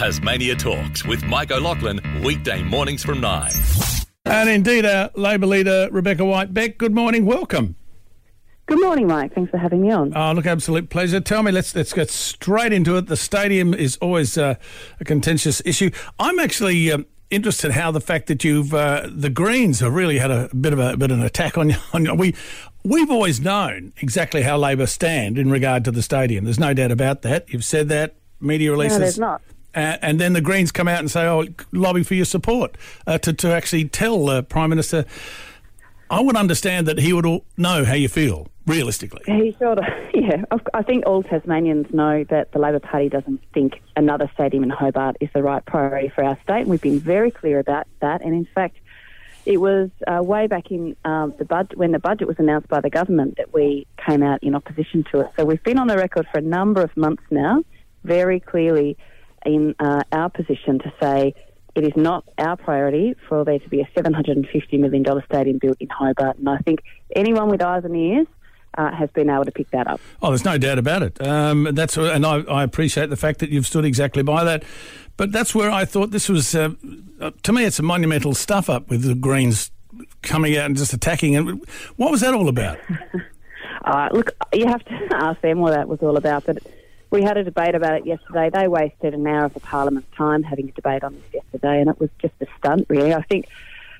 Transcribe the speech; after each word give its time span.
Tasmania 0.00 0.56
Talks 0.56 1.04
with 1.04 1.22
Mike 1.24 1.50
O'Loughlin, 1.50 2.00
weekday 2.24 2.62
mornings 2.62 3.04
from 3.04 3.20
9. 3.20 3.52
And 4.24 4.48
indeed, 4.48 4.86
our 4.86 5.10
Labor 5.14 5.44
leader, 5.44 5.90
Rebecca 5.92 6.24
White 6.24 6.54
Beck, 6.54 6.78
good 6.78 6.94
morning, 6.94 7.26
welcome. 7.26 7.76
Good 8.64 8.80
morning, 8.80 9.08
Mike. 9.08 9.34
Thanks 9.34 9.50
for 9.50 9.58
having 9.58 9.82
me 9.82 9.90
on. 9.90 10.16
Oh, 10.16 10.32
look, 10.32 10.46
absolute 10.46 10.88
pleasure. 10.88 11.20
Tell 11.20 11.42
me, 11.42 11.52
let's 11.52 11.76
let's 11.76 11.92
get 11.92 12.08
straight 12.08 12.72
into 12.72 12.96
it. 12.96 13.08
The 13.08 13.16
stadium 13.16 13.74
is 13.74 13.98
always 13.98 14.38
uh, 14.38 14.54
a 15.00 15.04
contentious 15.04 15.60
issue. 15.66 15.90
I'm 16.18 16.38
actually 16.38 16.90
um, 16.90 17.04
interested 17.28 17.72
how 17.72 17.90
the 17.90 18.00
fact 18.00 18.28
that 18.28 18.42
you've 18.42 18.72
uh, 18.72 19.06
the 19.06 19.28
Greens 19.28 19.80
have 19.80 19.92
really 19.92 20.16
had 20.16 20.30
a 20.30 20.48
bit 20.58 20.72
of 20.72 20.78
a, 20.78 20.94
a 20.94 20.96
bit 20.96 21.10
of 21.10 21.18
an 21.18 21.26
attack 21.26 21.58
on 21.58 21.68
you. 21.68 21.76
On, 21.92 22.16
we 22.16 22.34
we've 22.84 23.10
always 23.10 23.38
known 23.38 23.92
exactly 23.98 24.40
how 24.40 24.56
Labor 24.56 24.86
stand 24.86 25.36
in 25.36 25.50
regard 25.50 25.84
to 25.84 25.90
the 25.90 26.02
stadium. 26.02 26.44
There's 26.44 26.58
no 26.58 26.72
doubt 26.72 26.90
about 26.90 27.20
that. 27.20 27.52
You've 27.52 27.66
said 27.66 27.90
that. 27.90 28.14
Media 28.40 28.70
releases. 28.70 28.96
No, 28.96 29.04
there's 29.04 29.18
not. 29.18 29.42
Uh, 29.74 29.96
and 30.02 30.20
then 30.20 30.32
the 30.32 30.40
Greens 30.40 30.72
come 30.72 30.88
out 30.88 30.98
and 30.98 31.10
say, 31.10 31.26
"Oh, 31.26 31.46
lobby 31.72 32.02
for 32.02 32.14
your 32.14 32.24
support," 32.24 32.76
uh, 33.06 33.18
to 33.18 33.32
to 33.32 33.52
actually 33.52 33.84
tell 33.88 34.26
the 34.26 34.42
Prime 34.42 34.70
Minister. 34.70 35.04
I 36.10 36.20
would 36.20 36.34
understand 36.36 36.88
that 36.88 36.98
he 36.98 37.12
would 37.12 37.24
know 37.56 37.84
how 37.84 37.94
you 37.94 38.08
feel 38.08 38.48
realistically. 38.66 39.22
He 39.26 39.56
sort 39.60 39.78
of, 39.78 39.84
yeah. 40.14 40.44
I 40.74 40.82
think 40.82 41.06
all 41.06 41.22
Tasmanians 41.22 41.86
know 41.94 42.24
that 42.24 42.50
the 42.50 42.58
Labor 42.58 42.80
Party 42.80 43.08
doesn't 43.08 43.40
think 43.54 43.80
another 43.96 44.28
stadium 44.34 44.64
in 44.64 44.70
Hobart 44.70 45.16
is 45.20 45.28
the 45.32 45.42
right 45.42 45.64
priority 45.64 46.08
for 46.08 46.24
our 46.24 46.36
state, 46.42 46.62
and 46.62 46.68
we've 46.68 46.80
been 46.80 46.98
very 46.98 47.30
clear 47.30 47.60
about 47.60 47.86
that. 48.00 48.22
And 48.22 48.34
in 48.34 48.44
fact, 48.44 48.76
it 49.46 49.58
was 49.58 49.90
uh, 50.06 50.22
way 50.22 50.46
back 50.46 50.70
in 50.70 50.96
um, 51.04 51.34
the 51.38 51.44
budget 51.44 51.78
when 51.78 51.92
the 51.92 51.98
budget 51.98 52.26
was 52.26 52.38
announced 52.38 52.68
by 52.68 52.80
the 52.80 52.90
government 52.90 53.36
that 53.36 53.54
we 53.54 53.86
came 54.04 54.22
out 54.22 54.42
in 54.42 54.54
opposition 54.54 55.04
to 55.12 55.20
it. 55.20 55.30
So 55.36 55.44
we've 55.44 55.62
been 55.62 55.78
on 55.78 55.86
the 55.86 55.96
record 55.96 56.26
for 56.32 56.38
a 56.38 56.42
number 56.42 56.82
of 56.82 56.94
months 56.96 57.22
now, 57.30 57.62
very 58.04 58.40
clearly 58.40 58.98
in 59.46 59.74
uh, 59.78 60.02
our 60.12 60.30
position 60.30 60.78
to 60.80 60.92
say 61.00 61.34
it 61.74 61.84
is 61.84 61.92
not 61.96 62.24
our 62.38 62.56
priority 62.56 63.14
for 63.28 63.44
there 63.44 63.58
to 63.58 63.68
be 63.68 63.80
a 63.80 63.86
$750 63.96 64.80
million 64.80 65.04
stadium 65.24 65.58
built 65.58 65.76
in 65.80 65.88
Hobart. 65.88 66.38
And 66.38 66.48
I 66.48 66.58
think 66.58 66.80
anyone 67.14 67.48
with 67.48 67.62
eyes 67.62 67.84
and 67.84 67.96
ears 67.96 68.26
uh, 68.76 68.94
has 68.94 69.10
been 69.10 69.30
able 69.30 69.44
to 69.44 69.52
pick 69.52 69.70
that 69.70 69.86
up. 69.86 70.00
Oh, 70.22 70.28
there's 70.28 70.44
no 70.44 70.58
doubt 70.58 70.78
about 70.78 71.02
it. 71.02 71.24
Um, 71.26 71.68
that's 71.72 71.96
and 71.96 72.24
I, 72.24 72.40
I, 72.42 72.62
appreciate 72.62 73.10
the 73.10 73.16
fact 73.16 73.40
that 73.40 73.50
you've 73.50 73.66
stood 73.66 73.84
exactly 73.84 74.22
by 74.22 74.44
that. 74.44 74.62
But 75.16 75.32
that's 75.32 75.54
where 75.54 75.70
I 75.70 75.84
thought 75.84 76.12
this 76.12 76.28
was. 76.28 76.54
Uh, 76.54 76.70
uh, 77.20 77.32
to 77.42 77.52
me, 77.52 77.64
it's 77.64 77.78
a 77.78 77.82
monumental 77.82 78.34
stuff 78.34 78.70
up 78.70 78.88
with 78.88 79.02
the 79.02 79.14
Greens 79.14 79.70
coming 80.22 80.56
out 80.56 80.66
and 80.66 80.76
just 80.76 80.92
attacking. 80.92 81.36
And 81.36 81.64
what 81.96 82.10
was 82.10 82.20
that 82.20 82.34
all 82.34 82.48
about? 82.48 82.78
Uh, 83.82 84.08
look, 84.12 84.30
you 84.52 84.66
have 84.66 84.84
to 84.84 85.08
ask 85.14 85.40
them 85.40 85.58
what 85.58 85.70
that 85.70 85.88
was 85.88 85.98
all 86.02 86.18
about. 86.18 86.44
But 86.44 86.58
we 87.10 87.22
had 87.22 87.36
a 87.36 87.44
debate 87.44 87.74
about 87.74 87.96
it 87.96 88.06
yesterday. 88.06 88.50
They 88.52 88.68
wasted 88.68 89.14
an 89.14 89.26
hour 89.26 89.46
of 89.46 89.54
the 89.54 89.60
Parliament's 89.60 90.14
time 90.16 90.42
having 90.42 90.68
a 90.68 90.72
debate 90.72 91.02
on 91.02 91.14
this 91.14 91.42
yesterday, 91.42 91.80
and 91.80 91.90
it 91.90 91.98
was 91.98 92.10
just 92.20 92.34
a 92.40 92.46
stunt, 92.58 92.86
really. 92.88 93.12
I 93.12 93.22
think 93.22 93.48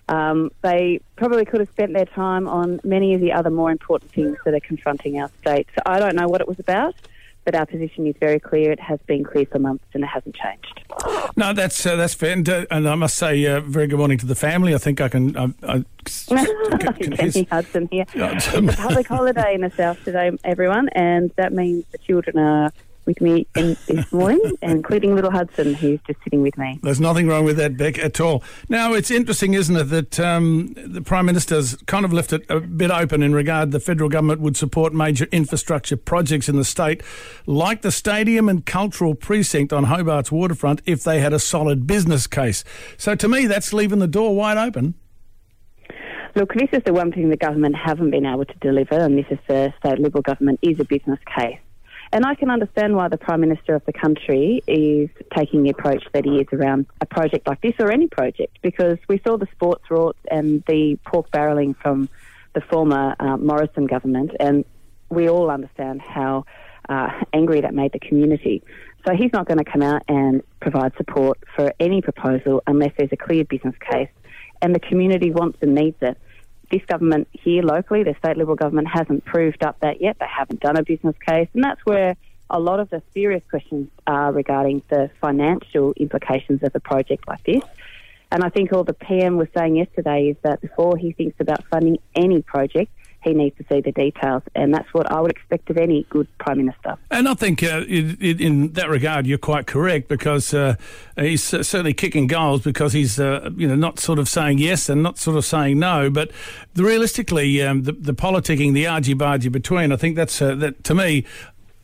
um, 0.08 0.50
they 0.62 1.00
probably 1.17 1.44
could 1.44 1.61
have 1.61 1.70
spent 1.70 1.92
their 1.92 2.06
time 2.06 2.48
on 2.48 2.80
many 2.84 3.14
of 3.14 3.20
the 3.20 3.33
other 3.33 3.50
more 3.50 3.70
important 3.70 4.12
things 4.12 4.36
that 4.44 4.55
are 4.55 4.61
confronting 4.61 5.20
our 5.20 5.30
state. 5.41 5.67
So 5.75 5.83
I 5.86 5.98
don't 5.98 6.14
know 6.14 6.28
what 6.28 6.41
it 6.41 6.48
was 6.48 6.58
about, 6.61 6.94
but 7.44 7.55
our 7.55 7.67
position 7.67 8.06
is 8.06 8.14
very 8.20 8.39
clear. 8.39 8.70
It 8.70 8.80
has 8.80 9.00
been 9.06 9.24
clear 9.24 9.47
for 9.47 9.58
months, 9.58 9.84
and 9.92 10.05
it 10.05 10.08
hasn't 10.08 10.36
changed. 10.36 10.80
No, 11.36 11.52
that's 11.52 11.84
uh, 11.84 11.97
that's 11.97 12.14
fair, 12.14 12.33
and, 12.33 12.48
uh, 12.48 12.67
and, 12.70 12.89
I 12.89 12.95
must 12.95 13.17
say, 13.17 13.45
uh, 13.47 13.61
very 13.61 13.89
good 13.89 13.98
morning 13.98 14.19
to 14.19 14.27
the 14.27 14.34
family. 14.34 14.74
I 14.74 14.78
think 14.78 15.00
I 15.00 15.08
can. 15.08 15.36
I, 15.36 15.52
I, 15.62 15.84
can 16.28 17.12
Kenny 17.17 17.45
Hudson 17.50 17.89
here. 17.91 18.05
it's 18.14 18.55
a 18.55 18.62
public 18.77 19.06
holiday 19.06 19.55
in 19.55 19.62
the 19.62 19.70
south 19.70 20.02
today, 20.05 20.30
everyone, 20.45 20.89
and 20.91 21.33
that 21.36 21.52
means 21.52 21.84
the 21.92 21.98
children 21.98 22.39
are 22.39 22.72
with 23.11 23.20
me 23.20 23.47
in, 23.56 23.77
this 23.86 24.11
morning, 24.12 24.41
including 24.62 25.14
little 25.14 25.30
Hudson, 25.30 25.75
who's 25.75 26.00
just 26.06 26.22
sitting 26.25 26.42
with 26.42 26.56
me. 26.56 26.78
There's 26.83 27.00
nothing 27.00 27.28
wrong 27.28 27.44
with 27.44 27.56
that, 27.56 27.77
Beck, 27.77 27.98
at 27.98 28.20
all. 28.20 28.42
Now, 28.69 28.94
it's 28.94 29.11
interesting, 29.11 29.55
isn't 29.55 29.77
it, 29.77 29.84
that 29.84 30.20
um, 30.20 30.75
the 30.77 31.02
Prime 31.02 31.27
Minister's 31.27 31.77
kind 31.86 32.05
of 32.05 32.12
left 32.12 32.33
it 32.33 32.44
a 32.48 32.61
bit 32.61 32.91
open 32.91 33.22
in 33.22 33.34
regard 33.34 33.72
the 33.72 33.80
federal 33.80 34.08
government 34.08 34.40
would 34.40 34.57
support 34.57 34.95
major 34.95 35.27
infrastructure 35.33 35.96
projects 35.96 36.48
in 36.48 36.57
the 36.57 36.64
state, 36.64 37.02
like 37.46 37.83
the 37.83 37.92
stadium 37.92 38.48
and 38.48 38.64
cultural 38.64 39.14
precinct 39.14 39.73
on 39.73 39.84
Hobart's 39.84 40.30
waterfront, 40.33 40.80
if 40.86 41.02
they 41.02 41.20
had 41.20 41.33
a 41.33 41.39
solid 41.39 41.86
business 41.86 42.27
case. 42.27 42.64
So 42.96 43.14
to 43.14 43.29
me, 43.29 43.46
that's 43.46 43.73
leaving 43.73 43.98
the 43.98 44.08
door 44.08 44.34
wide 44.34 44.58
open. 44.58 44.95
Look, 46.36 46.55
this 46.55 46.68
is 46.73 46.83
the 46.84 46.92
one 46.92 47.11
thing 47.11 47.29
the 47.29 47.36
government 47.36 47.74
haven't 47.74 48.11
been 48.11 48.24
able 48.24 48.45
to 48.45 48.55
deliver, 48.61 48.95
and 48.95 49.18
this 49.18 49.27
is 49.30 49.39
the 49.48 49.73
state 49.80 49.98
Liberal 49.98 50.23
government, 50.23 50.61
is 50.63 50.79
a 50.79 50.84
business 50.84 51.18
case. 51.36 51.58
And 52.12 52.24
I 52.24 52.34
can 52.34 52.50
understand 52.50 52.96
why 52.96 53.08
the 53.08 53.16
Prime 53.16 53.40
Minister 53.40 53.74
of 53.76 53.84
the 53.84 53.92
country 53.92 54.62
is 54.66 55.10
taking 55.36 55.62
the 55.62 55.70
approach 55.70 56.04
that 56.12 56.24
he 56.24 56.40
is 56.40 56.48
around 56.52 56.86
a 57.00 57.06
project 57.06 57.46
like 57.46 57.60
this 57.60 57.74
or 57.78 57.92
any 57.92 58.08
project, 58.08 58.58
because 58.62 58.98
we 59.08 59.20
saw 59.24 59.36
the 59.36 59.46
sports 59.52 59.84
rorts 59.88 60.18
and 60.28 60.64
the 60.66 60.98
pork 61.06 61.30
barrelling 61.30 61.74
from 61.74 62.08
the 62.54 62.60
former 62.62 63.14
uh, 63.20 63.36
Morrison 63.36 63.86
government, 63.86 64.32
and 64.40 64.64
we 65.08 65.28
all 65.28 65.50
understand 65.50 66.00
how 66.00 66.44
uh, 66.88 67.10
angry 67.32 67.60
that 67.60 67.74
made 67.74 67.92
the 67.92 68.00
community. 68.00 68.62
So 69.06 69.14
he's 69.14 69.32
not 69.32 69.46
going 69.46 69.58
to 69.58 69.64
come 69.64 69.82
out 69.82 70.02
and 70.08 70.42
provide 70.60 70.92
support 70.96 71.38
for 71.54 71.72
any 71.78 72.02
proposal 72.02 72.62
unless 72.66 72.92
there's 72.98 73.12
a 73.12 73.16
clear 73.16 73.44
business 73.44 73.74
case 73.90 74.10
and 74.62 74.74
the 74.74 74.80
community 74.80 75.30
wants 75.30 75.58
and 75.62 75.74
needs 75.74 75.96
it 76.02 76.18
this 76.70 76.83
government 76.86 77.29
here 77.33 77.63
locally, 77.63 78.03
the 78.03 78.14
state 78.19 78.36
Liberal 78.36 78.57
government, 78.57 78.89
hasn't 78.89 79.25
proved 79.25 79.63
up 79.63 79.79
that 79.81 80.01
yet. 80.01 80.17
They 80.20 80.27
haven't 80.27 80.61
done 80.61 80.77
a 80.77 80.83
business 80.83 81.17
case, 81.27 81.48
and 81.55 81.64
that's 81.64 81.85
where 81.85 82.17
a 82.48 82.58
lot 82.58 82.81
of 82.81 82.91
the 82.91 83.03
serious 83.14 83.42
questions 83.48 83.89
are 84.07 84.33
regarding 84.33 84.83
the 84.89 85.11
financial 85.20 85.92
implications 85.92 86.63
of 86.63 86.75
a 86.75 86.81
project 86.81 87.27
like 87.29 87.42
this. 87.45 87.63
And 88.33 88.45
I 88.45 88.48
think 88.48 88.73
all 88.73 88.85
the 88.85 88.95
PM 88.95 89.36
was 89.36 89.48
saying 89.57 89.77
yesterday 89.77 90.29
is 90.29 90.36
that 90.42 90.61
before 90.61 90.97
he 90.97 91.13
thinks 91.13 91.36
about 91.41 91.64
funding 91.64 91.98
any 92.14 92.42
project, 92.42 92.92
he 93.23 93.33
needs 93.35 93.57
to 93.58 93.64
see 93.70 93.81
the 93.81 93.92
details, 93.92 94.42
and 94.55 94.73
that's 94.73 94.92
what 94.92 95.11
I 95.11 95.20
would 95.20 95.31
expect 95.31 95.69
of 95.70 95.77
any 95.77 96.07
good 96.11 96.27
prime 96.39 96.58
minister. 96.58 96.97
And 97.11 97.29
I 97.29 97.35
think 97.35 97.63
uh, 97.63 97.83
in, 97.89 98.73
that 98.73 98.89
regard, 98.89 99.27
you're 99.27 99.39
quite 99.39 99.67
correct 99.67 100.08
because 100.08 100.55
uh, 100.55 100.77
he's 101.17 101.42
certainly 101.42 101.92
kicking 101.92 102.27
goals 102.27 102.63
because 102.63 102.92
he's 102.92 103.20
uh, 103.20 103.51
you 103.57 103.69
know 103.69 103.77
not 103.77 103.98
sort 103.98 104.19
of 104.19 104.29
saying 104.29 104.58
yes 104.58 104.89
and 104.89 105.03
not 105.03 105.19
sort 105.19 105.36
of 105.36 105.45
saying 105.45 105.79
no, 105.79 106.11
but 106.11 106.31
realistically, 106.77 107.63
um, 107.63 107.83
the, 107.83 107.92
the 107.92 108.14
politicking, 108.14 108.73
the 108.73 108.86
argy 108.86 109.14
bargy 109.14 109.51
between, 109.51 109.92
I 109.92 109.97
think 109.97 110.17
that's 110.17 110.41
uh, 110.41 110.55
that 110.57 110.85
to 110.85 110.95
me. 110.95 111.25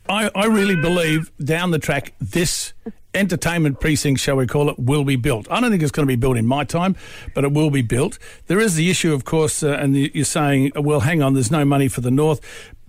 I, 0.08 0.30
I 0.34 0.46
really 0.46 0.76
believe 0.76 1.30
down 1.38 1.70
the 1.70 1.78
track 1.78 2.14
this 2.20 2.72
entertainment 3.14 3.80
precinct, 3.80 4.20
shall 4.20 4.36
we 4.36 4.46
call 4.46 4.68
it, 4.68 4.78
will 4.78 5.04
be 5.04 5.16
built. 5.16 5.50
I 5.50 5.60
don't 5.60 5.70
think 5.70 5.82
it's 5.82 5.92
going 5.92 6.06
to 6.06 6.10
be 6.10 6.16
built 6.16 6.36
in 6.36 6.46
my 6.46 6.64
time, 6.64 6.96
but 7.34 7.44
it 7.44 7.52
will 7.52 7.70
be 7.70 7.82
built. 7.82 8.18
There 8.46 8.60
is 8.60 8.74
the 8.74 8.90
issue, 8.90 9.12
of 9.12 9.24
course, 9.24 9.62
uh, 9.62 9.70
and 9.70 9.96
you're 9.96 10.24
saying, 10.24 10.72
well, 10.76 11.00
hang 11.00 11.22
on, 11.22 11.34
there's 11.34 11.50
no 11.50 11.64
money 11.64 11.88
for 11.88 12.02
the 12.02 12.10
north. 12.10 12.40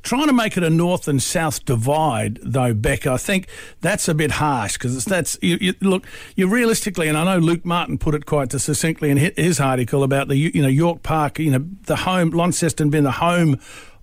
Trying 0.04 0.28
to 0.28 0.34
make 0.34 0.56
it 0.56 0.64
a 0.64 0.70
north 0.70 1.08
and 1.08 1.22
south 1.22 1.66
divide, 1.66 2.40
though, 2.42 2.74
Beck, 2.74 3.08
I 3.08 3.18
think 3.18 3.48
that's 3.82 4.08
a 4.08 4.14
bit 4.14 4.32
harsh 4.32 4.74
because 4.74 5.04
that's 5.04 5.38
you, 5.42 5.58
you, 5.60 5.74
look. 5.82 6.06
You 6.36 6.48
realistically, 6.48 7.10
and 7.10 7.18
I 7.18 7.26
know 7.26 7.40
Luke 7.40 7.66
Martin 7.66 7.98
put 7.98 8.16
it 8.16 8.26
quite 8.26 8.54
succinctly 8.54 9.10
in 9.10 9.18
his 9.18 9.60
article 9.60 10.04
about 10.04 10.30
the 10.30 10.38
you 10.38 10.62
know 10.62 10.70
York 10.70 11.04
Park, 11.04 11.40
you 11.40 11.52
know 11.52 11.66
the 11.88 11.98
home 11.98 12.30
Launceston 12.30 12.90
being 12.90 13.04
the 13.04 13.12
home 13.12 13.60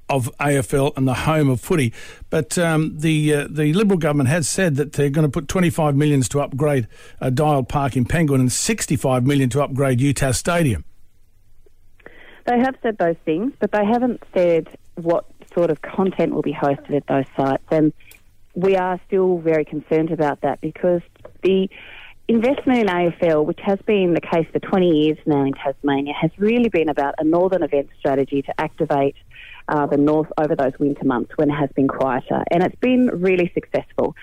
of 0.09 0.31
AFL 0.39 0.97
and 0.97 1.09
the 1.09 1.15
home 1.15 1.49
of 1.49 1.61
footy. 1.61 1.93
But 2.31 2.59
um, 2.59 2.99
the 2.99 3.35
uh, 3.35 3.49
the 3.51 3.73
Liberal 3.73 3.99
government 3.99 4.29
has 4.29 4.49
said 4.49 4.77
that 4.77 4.93
they're 4.93 5.11
going 5.11 5.27
to 5.27 5.31
put 5.31 5.49
25 5.49 5.97
millions 5.97 6.29
to 6.31 6.41
upgrade 6.41 6.89
uh, 7.21 7.31
Dial 7.31 7.63
Park 7.63 7.97
in 7.97 8.05
Penguin 8.05 8.41
and 8.41 8.53
65 8.53 9.25
million 9.25 9.49
to 9.51 9.63
upgrade 9.63 9.99
UTAS 10.01 10.37
Stadium. 10.37 10.85
They 12.47 12.59
have 12.59 12.77
said 12.83 12.99
those 12.99 13.17
things, 13.25 13.53
but 13.59 13.73
they 13.73 13.85
haven't 13.85 14.23
said 14.35 14.69
what 14.97 15.25
sort 15.55 15.71
of 15.71 15.81
content 15.83 16.35
will 16.35 16.43
be 16.43 16.53
hosted 16.53 16.97
at 16.97 17.07
those 17.07 17.25
sites. 17.37 17.65
And 17.71 17.93
we 18.55 18.77
are 18.77 19.01
still 19.07 19.39
very 19.39 19.65
concerned 19.65 20.11
about 20.11 20.43
that 20.43 20.61
because 20.61 21.01
the 21.43 21.69
investment 22.29 22.81
in 22.81 22.87
AFL, 22.87 23.45
which 23.45 23.61
has 23.63 23.79
been 23.87 24.15
the 24.15 24.21
case 24.21 24.47
for 24.53 24.59
20 24.59 24.89
years 24.89 25.19
now 25.27 25.45
in 25.45 25.53
Tasmania, 25.53 26.15
has 26.21 26.31
really 26.39 26.69
been 26.69 26.89
about 26.89 27.15
a 27.19 27.25
northern 27.25 27.63
event 27.63 27.89
strategy 27.99 28.43
to 28.43 28.61
activate 28.61 29.17
uh, 29.69 29.87
the 29.87 29.97
north 29.97 30.31
over 30.39 30.55
those 30.55 30.73
winter 30.79 31.05
months 31.05 31.33
when 31.37 31.51
it 31.51 31.55
has 31.55 31.71
been 31.75 31.89
quieter. 31.89 32.45
And 32.51 32.63
it's 32.63 32.79
been 32.81 33.07
really 33.07 33.51
successful. 33.55 34.15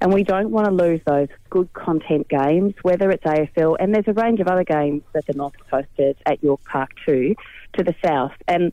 And 0.00 0.12
we 0.12 0.24
don't 0.24 0.50
want 0.50 0.66
to 0.66 0.72
lose 0.72 1.00
those 1.06 1.28
good 1.48 1.72
content 1.72 2.28
games, 2.28 2.74
whether 2.82 3.10
it's 3.10 3.24
AFL, 3.24 3.76
and 3.80 3.94
there's 3.94 4.08
a 4.08 4.12
range 4.12 4.40
of 4.40 4.48
other 4.48 4.64
games 4.64 5.02
that 5.14 5.24
the 5.26 5.32
North 5.32 5.54
hosted 5.72 6.16
at 6.26 6.42
York 6.42 6.60
Park 6.64 6.90
too, 7.06 7.34
to 7.78 7.84
the 7.84 7.94
south. 8.04 8.32
And 8.46 8.72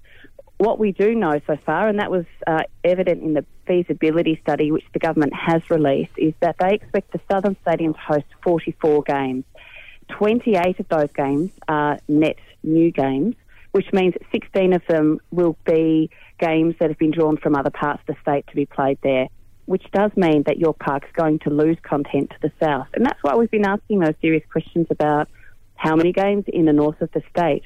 what 0.58 0.80
we 0.80 0.92
do 0.92 1.16
know 1.16 1.40
so 1.48 1.58
far, 1.66 1.88
and 1.88 2.00
that 2.00 2.12
was 2.12 2.26
uh, 2.46 2.64
evident 2.84 3.24
in 3.24 3.34
the 3.34 3.46
feasibility 3.66 4.40
study 4.44 4.72
which 4.72 4.86
the 4.94 5.00
government 5.00 5.34
has 5.34 5.62
released, 5.70 6.12
is 6.18 6.34
that 6.42 6.58
they 6.60 6.74
expect 6.74 7.12
the 7.14 7.22
Southern 7.32 7.56
Stadium 7.62 7.94
to 7.94 8.00
host 8.00 8.26
44 8.44 9.04
games. 9.04 9.46
28 10.10 10.80
of 10.80 10.88
those 10.90 11.12
games 11.16 11.52
are 11.68 12.00
net 12.08 12.38
new 12.64 12.92
games, 12.92 13.36
which 13.74 13.92
means 13.92 14.14
16 14.32 14.74
of 14.74 14.82
them 14.88 15.20
will 15.32 15.58
be 15.66 16.10
games 16.40 16.76
that 16.80 16.90
have 16.90 16.98
been 16.98 17.12
drawn 17.12 17.38
from 17.38 17.56
other 17.56 17.70
parts 17.70 18.02
of 18.08 18.16
the 18.16 18.22
state 18.22 18.48
to 18.48 18.56
be 18.56 18.66
played 18.66 18.98
there. 19.04 19.28
which 19.66 19.84
does 19.94 20.12
mean 20.16 20.44
that 20.46 20.58
York 20.58 20.78
Park's 20.80 21.08
going 21.14 21.40
to 21.40 21.50
lose 21.50 21.78
content 21.84 22.30
to 22.32 22.36
the 22.42 22.52
south. 22.62 22.88
And 22.94 23.06
that's 23.06 23.20
why 23.22 23.36
we've 23.36 23.52
been 23.52 23.66
asking 23.66 24.00
those 24.00 24.16
serious 24.22 24.44
questions 24.52 24.88
about 24.90 25.30
how 25.76 25.96
many 25.96 26.12
games 26.12 26.46
in 26.48 26.66
the 26.66 26.74
north 26.74 27.02
of 27.02 27.10
the 27.14 27.22
state, 27.30 27.64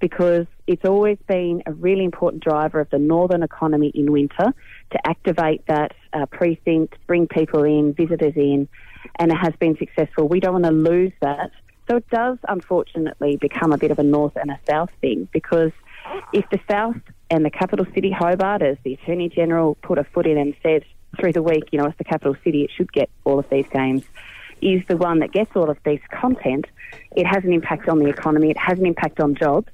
because 0.00 0.46
it's 0.66 0.84
always 0.84 1.18
been 1.26 1.62
a 1.66 1.72
really 1.72 2.04
important 2.04 2.42
driver 2.42 2.80
of 2.80 2.88
the 2.90 2.98
northern 2.98 3.42
economy 3.42 3.92
in 3.94 4.10
winter 4.10 4.54
to 4.92 5.06
activate 5.06 5.66
that 5.66 5.92
uh, 6.12 6.26
precinct, 6.26 6.94
bring 7.06 7.26
people 7.26 7.64
in, 7.64 7.92
visitors 7.92 8.34
in, 8.36 8.68
and 9.18 9.30
it 9.30 9.36
has 9.36 9.52
been 9.60 9.76
successful. 9.76 10.26
We 10.26 10.40
don't 10.40 10.54
want 10.54 10.64
to 10.64 10.72
lose 10.72 11.12
that. 11.20 11.50
So 11.88 11.96
it 11.96 12.08
does, 12.08 12.38
unfortunately, 12.48 13.36
become 13.36 13.72
a 13.72 13.78
bit 13.78 13.90
of 13.90 13.98
a 13.98 14.02
north 14.02 14.36
and 14.36 14.50
a 14.50 14.58
south 14.68 14.90
thing 15.00 15.28
because 15.32 15.72
if 16.32 16.48
the 16.50 16.60
south 16.70 16.96
and 17.30 17.44
the 17.44 17.50
capital 17.50 17.86
city, 17.94 18.10
Hobart, 18.10 18.62
as 18.62 18.76
the 18.84 18.94
Attorney 18.94 19.28
General 19.28 19.74
put 19.76 19.98
a 19.98 20.04
foot 20.04 20.26
in 20.26 20.38
and 20.38 20.54
said 20.62 20.84
through 21.18 21.32
the 21.32 21.42
week, 21.42 21.64
you 21.72 21.78
know, 21.78 21.86
as 21.86 21.94
the 21.98 22.04
capital 22.04 22.36
city, 22.44 22.64
it 22.64 22.70
should 22.76 22.92
get 22.92 23.10
all 23.24 23.38
of 23.38 23.48
these 23.50 23.66
games, 23.68 24.04
is 24.60 24.82
the 24.88 24.96
one 24.96 25.18
that 25.20 25.32
gets 25.32 25.54
all 25.54 25.70
of 25.70 25.78
this 25.84 26.00
content, 26.10 26.66
it 27.16 27.26
has 27.26 27.44
an 27.44 27.52
impact 27.52 27.88
on 27.88 27.98
the 27.98 28.08
economy, 28.08 28.50
it 28.50 28.58
has 28.58 28.78
an 28.78 28.86
impact 28.86 29.20
on 29.20 29.34
jobs, 29.34 29.68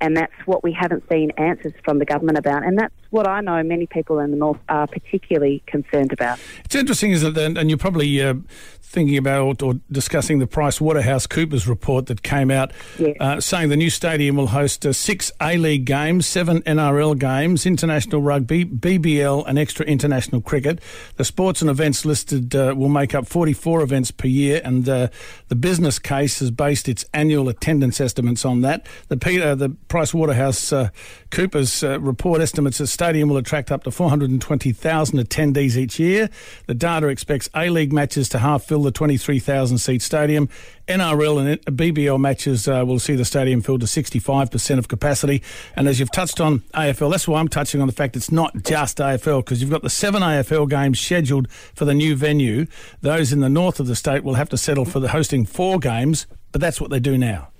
and 0.00 0.16
that's 0.16 0.32
what 0.46 0.64
we 0.64 0.72
haven't 0.72 1.04
seen 1.10 1.30
answers 1.36 1.72
from 1.84 1.98
the 1.98 2.04
government 2.04 2.38
about. 2.38 2.64
And 2.64 2.78
that's 2.78 2.94
what 3.12 3.28
I 3.28 3.42
know 3.42 3.62
many 3.62 3.86
people 3.86 4.18
in 4.18 4.30
the 4.30 4.36
north 4.36 4.58
are 4.68 4.86
particularly 4.86 5.62
concerned 5.66 6.12
about. 6.12 6.38
It's 6.64 6.74
interesting, 6.74 7.10
isn't 7.12 7.36
it? 7.36 7.58
And 7.58 7.68
you're 7.68 7.78
probably 7.78 8.22
uh, 8.22 8.34
thinking 8.80 9.18
about 9.18 9.62
or 9.62 9.74
discussing 9.90 10.38
the 10.38 10.46
Price 10.46 10.80
Waterhouse 10.80 11.26
Coopers 11.26 11.68
report 11.68 12.06
that 12.06 12.22
came 12.22 12.50
out 12.50 12.72
yes. 12.98 13.16
uh, 13.20 13.40
saying 13.40 13.68
the 13.68 13.76
new 13.76 13.90
stadium 13.90 14.36
will 14.36 14.48
host 14.48 14.86
uh, 14.86 14.92
six 14.92 15.30
A 15.40 15.58
League 15.58 15.84
games, 15.84 16.26
seven 16.26 16.62
NRL 16.62 17.18
games, 17.18 17.66
international 17.66 18.22
rugby, 18.22 18.64
BBL, 18.64 19.44
and 19.46 19.58
extra 19.58 19.84
international 19.84 20.40
cricket. 20.40 20.80
The 21.16 21.24
sports 21.24 21.60
and 21.60 21.70
events 21.70 22.06
listed 22.06 22.54
uh, 22.54 22.74
will 22.76 22.88
make 22.88 23.14
up 23.14 23.26
44 23.26 23.82
events 23.82 24.10
per 24.10 24.28
year, 24.28 24.60
and 24.64 24.88
uh, 24.88 25.08
the 25.48 25.56
business 25.56 25.98
case 25.98 26.40
has 26.40 26.50
based 26.50 26.88
its 26.88 27.04
annual 27.12 27.48
attendance 27.50 28.00
estimates 28.00 28.44
on 28.44 28.62
that. 28.62 28.86
The 29.08 29.18
Peter, 29.18 29.54
the 29.54 29.70
Price 29.70 30.14
Waterhouse 30.14 30.72
uh, 30.72 30.88
Coopers 31.30 31.82
report 31.82 32.40
estimates 32.40 32.78
that 32.78 32.86
stadium 33.02 33.28
will 33.28 33.36
attract 33.36 33.72
up 33.72 33.82
to 33.82 33.90
420,000 33.90 35.18
attendees 35.18 35.76
each 35.76 35.98
year. 35.98 36.30
The 36.68 36.74
data 36.74 37.08
expects 37.08 37.50
A 37.52 37.68
League 37.68 37.92
matches 37.92 38.28
to 38.28 38.38
half 38.38 38.62
fill 38.62 38.84
the 38.84 38.92
23,000 38.92 39.78
seat 39.78 40.02
stadium. 40.02 40.48
NRL 40.86 41.40
and 41.40 41.76
BBL 41.76 42.20
matches 42.20 42.68
uh, 42.68 42.84
will 42.86 43.00
see 43.00 43.16
the 43.16 43.24
stadium 43.24 43.60
filled 43.60 43.80
to 43.80 43.88
65% 43.88 44.78
of 44.78 44.86
capacity. 44.86 45.42
And 45.74 45.88
as 45.88 45.98
you've 45.98 46.12
touched 46.12 46.40
on 46.40 46.60
AFL, 46.74 47.10
that's 47.10 47.26
why 47.26 47.40
I'm 47.40 47.48
touching 47.48 47.80
on 47.80 47.88
the 47.88 47.92
fact 47.92 48.14
it's 48.14 48.30
not 48.30 48.62
just 48.62 48.98
AFL 48.98 49.44
because 49.44 49.60
you've 49.60 49.70
got 49.70 49.82
the 49.82 49.90
seven 49.90 50.22
AFL 50.22 50.70
games 50.70 51.00
scheduled 51.00 51.50
for 51.50 51.84
the 51.84 51.94
new 51.94 52.14
venue. 52.14 52.66
Those 53.00 53.32
in 53.32 53.40
the 53.40 53.48
north 53.48 53.80
of 53.80 53.88
the 53.88 53.96
state 53.96 54.22
will 54.22 54.34
have 54.34 54.48
to 54.50 54.56
settle 54.56 54.84
for 54.84 55.00
the 55.00 55.08
hosting 55.08 55.44
four 55.44 55.80
games, 55.80 56.28
but 56.52 56.60
that's 56.60 56.80
what 56.80 56.90
they 56.90 57.00
do 57.00 57.18
now. 57.18 57.51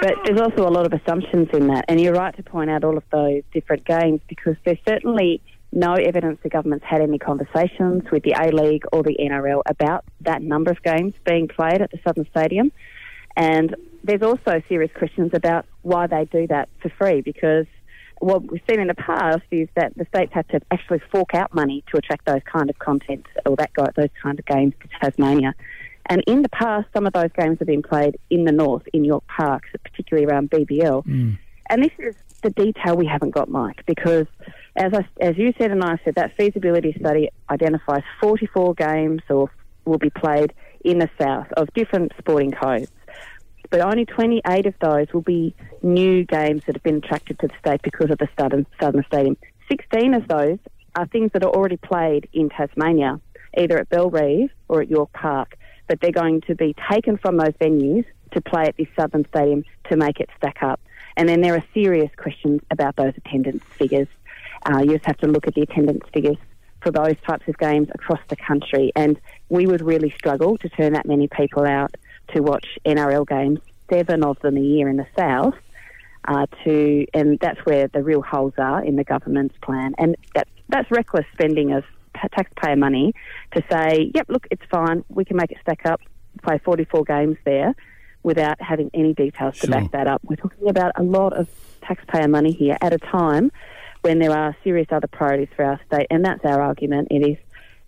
But 0.00 0.14
there's 0.24 0.40
also 0.40 0.66
a 0.66 0.72
lot 0.72 0.86
of 0.86 0.92
assumptions 0.92 1.48
in 1.52 1.66
that, 1.68 1.84
and 1.88 2.00
you're 2.00 2.14
right 2.14 2.34
to 2.36 2.42
point 2.42 2.70
out 2.70 2.84
all 2.84 2.96
of 2.96 3.04
those 3.12 3.42
different 3.52 3.84
games 3.84 4.20
because 4.28 4.56
there's 4.64 4.78
certainly 4.88 5.42
no 5.72 5.92
evidence 5.94 6.38
the 6.42 6.48
government's 6.48 6.84
had 6.84 7.00
any 7.00 7.18
conversations 7.18 8.02
with 8.10 8.22
the 8.22 8.32
A 8.32 8.50
League 8.50 8.84
or 8.92 9.02
the 9.02 9.16
NRL 9.20 9.62
about 9.66 10.04
that 10.22 10.42
number 10.42 10.70
of 10.70 10.82
games 10.82 11.14
being 11.24 11.48
played 11.48 11.80
at 11.80 11.90
the 11.90 11.98
Southern 12.04 12.26
Stadium. 12.30 12.72
And 13.36 13.76
there's 14.02 14.22
also 14.22 14.62
serious 14.68 14.90
questions 14.96 15.32
about 15.34 15.66
why 15.82 16.06
they 16.06 16.24
do 16.24 16.46
that 16.48 16.68
for 16.80 16.90
free 16.98 17.20
because 17.20 17.66
what 18.20 18.50
we've 18.50 18.60
seen 18.68 18.80
in 18.80 18.88
the 18.88 18.94
past 18.94 19.42
is 19.50 19.68
that 19.76 19.96
the 19.96 20.04
states 20.06 20.32
have 20.34 20.46
to 20.48 20.60
actually 20.70 21.00
fork 21.10 21.34
out 21.34 21.54
money 21.54 21.84
to 21.90 21.96
attract 21.96 22.26
those 22.26 22.42
kind 22.50 22.68
of 22.68 22.78
content 22.78 23.26
or 23.46 23.56
that 23.56 23.70
those 23.96 24.10
kind 24.22 24.38
of 24.38 24.44
games 24.46 24.74
to 24.80 24.88
Tasmania. 25.00 25.54
And 26.10 26.24
in 26.26 26.42
the 26.42 26.48
past, 26.48 26.88
some 26.92 27.06
of 27.06 27.12
those 27.12 27.30
games 27.38 27.60
have 27.60 27.68
been 27.68 27.82
played 27.82 28.18
in 28.30 28.44
the 28.44 28.50
north, 28.50 28.82
in 28.92 29.04
York 29.04 29.24
Park, 29.28 29.62
particularly 29.84 30.26
around 30.26 30.50
BBL. 30.50 31.06
Mm. 31.06 31.38
And 31.70 31.84
this 31.84 31.92
is 31.98 32.16
the 32.42 32.50
detail 32.50 32.96
we 32.96 33.06
haven't 33.06 33.30
got, 33.30 33.48
Mike, 33.48 33.84
because 33.86 34.26
as 34.74 34.92
I, 34.92 35.06
as 35.20 35.38
you 35.38 35.54
said 35.56 35.70
and 35.70 35.84
I 35.84 36.00
said, 36.04 36.16
that 36.16 36.36
feasibility 36.36 36.96
study 36.98 37.30
identifies 37.48 38.02
44 38.20 38.74
games 38.74 39.22
or 39.30 39.52
will 39.84 39.98
be 39.98 40.10
played 40.10 40.52
in 40.84 40.98
the 40.98 41.08
south 41.16 41.46
of 41.56 41.72
different 41.74 42.12
sporting 42.18 42.50
codes. 42.50 42.90
But 43.70 43.80
only 43.80 44.04
28 44.04 44.66
of 44.66 44.74
those 44.80 45.06
will 45.12 45.22
be 45.22 45.54
new 45.80 46.24
games 46.24 46.62
that 46.66 46.74
have 46.74 46.82
been 46.82 46.96
attracted 46.96 47.38
to 47.38 47.46
the 47.46 47.54
state 47.60 47.82
because 47.82 48.10
of 48.10 48.18
the 48.18 48.28
Southern, 48.36 48.66
Southern 48.80 49.04
Stadium. 49.06 49.36
16 49.70 50.14
of 50.14 50.26
those 50.26 50.58
are 50.96 51.06
things 51.06 51.30
that 51.34 51.44
are 51.44 51.50
already 51.50 51.76
played 51.76 52.28
in 52.32 52.48
Tasmania, 52.48 53.20
either 53.56 53.78
at 53.78 53.88
Bellerive 53.90 54.50
or 54.66 54.82
at 54.82 54.90
York 54.90 55.12
Park 55.12 55.56
but 55.90 56.00
they're 56.00 56.12
going 56.12 56.40
to 56.42 56.54
be 56.54 56.72
taken 56.88 57.18
from 57.18 57.36
those 57.36 57.52
venues 57.60 58.04
to 58.30 58.40
play 58.40 58.62
at 58.62 58.76
this 58.76 58.86
Southern 58.94 59.26
Stadium 59.26 59.64
to 59.88 59.96
make 59.96 60.20
it 60.20 60.30
stack 60.36 60.62
up. 60.62 60.78
And 61.16 61.28
then 61.28 61.40
there 61.40 61.56
are 61.56 61.64
serious 61.74 62.12
questions 62.16 62.60
about 62.70 62.94
those 62.94 63.12
attendance 63.16 63.64
figures. 63.76 64.06
Uh, 64.64 64.78
you 64.84 64.92
just 64.92 65.06
have 65.06 65.18
to 65.18 65.26
look 65.26 65.48
at 65.48 65.54
the 65.56 65.62
attendance 65.62 66.04
figures 66.14 66.36
for 66.80 66.92
those 66.92 67.16
types 67.26 67.48
of 67.48 67.58
games 67.58 67.88
across 67.92 68.20
the 68.28 68.36
country. 68.36 68.92
And 68.94 69.20
we 69.48 69.66
would 69.66 69.80
really 69.80 70.14
struggle 70.16 70.56
to 70.58 70.68
turn 70.68 70.92
that 70.92 71.06
many 71.06 71.26
people 71.26 71.64
out 71.64 71.96
to 72.34 72.40
watch 72.40 72.78
NRL 72.86 73.26
games, 73.26 73.58
seven 73.90 74.22
of 74.22 74.38
them 74.42 74.58
a 74.58 74.60
year 74.60 74.88
in 74.88 74.96
the 74.96 75.08
south. 75.18 75.56
Uh, 76.28 76.46
to 76.62 77.06
and 77.14 77.40
that's 77.40 77.58
where 77.66 77.88
the 77.88 78.02
real 78.02 78.22
holes 78.22 78.52
are 78.58 78.84
in 78.84 78.94
the 78.94 79.04
government's 79.04 79.56
plan, 79.62 79.94
and 79.96 80.16
that's 80.34 80.50
that's 80.68 80.90
reckless 80.90 81.24
spending 81.32 81.72
of 81.72 81.82
taxpayer 82.28 82.76
money 82.76 83.14
to 83.54 83.62
say, 83.70 84.10
yep, 84.14 84.26
look, 84.28 84.46
it's 84.50 84.62
fine, 84.70 85.04
we 85.08 85.24
can 85.24 85.36
make 85.36 85.50
it 85.50 85.58
stack 85.62 85.86
up, 85.86 86.00
play 86.42 86.58
44 86.64 87.04
games 87.04 87.36
there 87.44 87.74
without 88.22 88.60
having 88.60 88.90
any 88.92 89.14
details 89.14 89.56
sure. 89.56 89.66
to 89.66 89.70
back 89.70 89.90
that 89.92 90.06
up. 90.06 90.20
We're 90.24 90.36
talking 90.36 90.68
about 90.68 90.92
a 90.96 91.02
lot 91.02 91.32
of 91.32 91.48
taxpayer 91.82 92.28
money 92.28 92.52
here 92.52 92.76
at 92.80 92.92
a 92.92 92.98
time 92.98 93.50
when 94.02 94.18
there 94.18 94.32
are 94.32 94.56
serious 94.62 94.88
other 94.90 95.08
priorities 95.08 95.48
for 95.56 95.64
our 95.64 95.80
state, 95.86 96.06
and 96.10 96.24
that's 96.24 96.44
our 96.44 96.60
argument. 96.60 97.08
It 97.10 97.26
is 97.26 97.36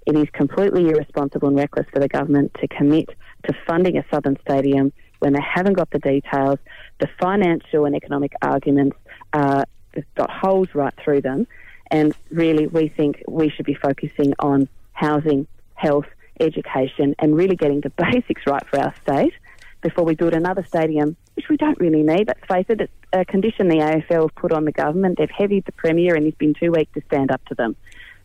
it 0.05 0.17
is 0.17 0.26
completely 0.32 0.88
irresponsible 0.88 1.49
and 1.49 1.56
reckless 1.56 1.87
for 1.93 2.00
the 2.00 2.08
government 2.08 2.52
to 2.61 2.67
commit 2.67 3.11
to 3.46 3.55
funding 3.69 3.96
a 3.96 4.05
southern 4.11 4.37
stadium 4.40 4.93
when 5.20 5.32
they 5.32 5.40
haven't 5.40 5.75
got 5.75 5.90
the 5.90 6.00
details. 6.00 6.58
The 6.99 7.08
financial 7.20 7.85
and 7.85 7.94
economic 7.94 8.32
arguments 8.43 8.96
uh, 9.32 9.64
got 10.17 10.28
holes 10.28 10.69
right 10.75 10.93
through 11.05 11.23
them, 11.23 11.46
and 11.92 12.14
really, 12.30 12.66
we 12.66 12.88
think 12.88 13.22
we 13.28 13.50
should 13.50 13.66
be 13.66 13.74
focusing 13.74 14.32
on 14.38 14.66
housing, 14.94 15.46
health, 15.74 16.06
education, 16.40 17.14
and 17.18 17.36
really 17.36 17.54
getting 17.54 17.82
the 17.82 17.90
basics 18.10 18.42
right 18.46 18.66
for 18.68 18.80
our 18.80 18.94
state 19.02 19.34
before 19.82 20.04
we 20.04 20.14
build 20.14 20.32
another 20.32 20.64
stadium, 20.64 21.16
which 21.34 21.49
we 21.50 21.58
don't 21.58 21.78
really 21.78 22.02
need. 22.02 22.28
Let's 22.28 22.46
face 22.49 22.64
it, 22.70 22.80
it's 22.80 22.92
a 23.12 23.25
condition 23.26 23.68
the 23.68 23.76
AFL 23.76 24.22
have 24.22 24.34
put 24.37 24.52
on 24.52 24.64
the 24.64 24.72
government. 24.72 25.18
They've 25.18 25.30
heavied 25.30 25.66
the 25.66 25.72
Premier 25.72 26.14
and 26.14 26.25
he's 26.25 26.34
been 26.37 26.54
too 26.54 26.72
weak 26.72 26.90
to 26.94 27.02
stand 27.08 27.30
up 27.30 27.44
to 27.46 27.54
them. 27.54 27.76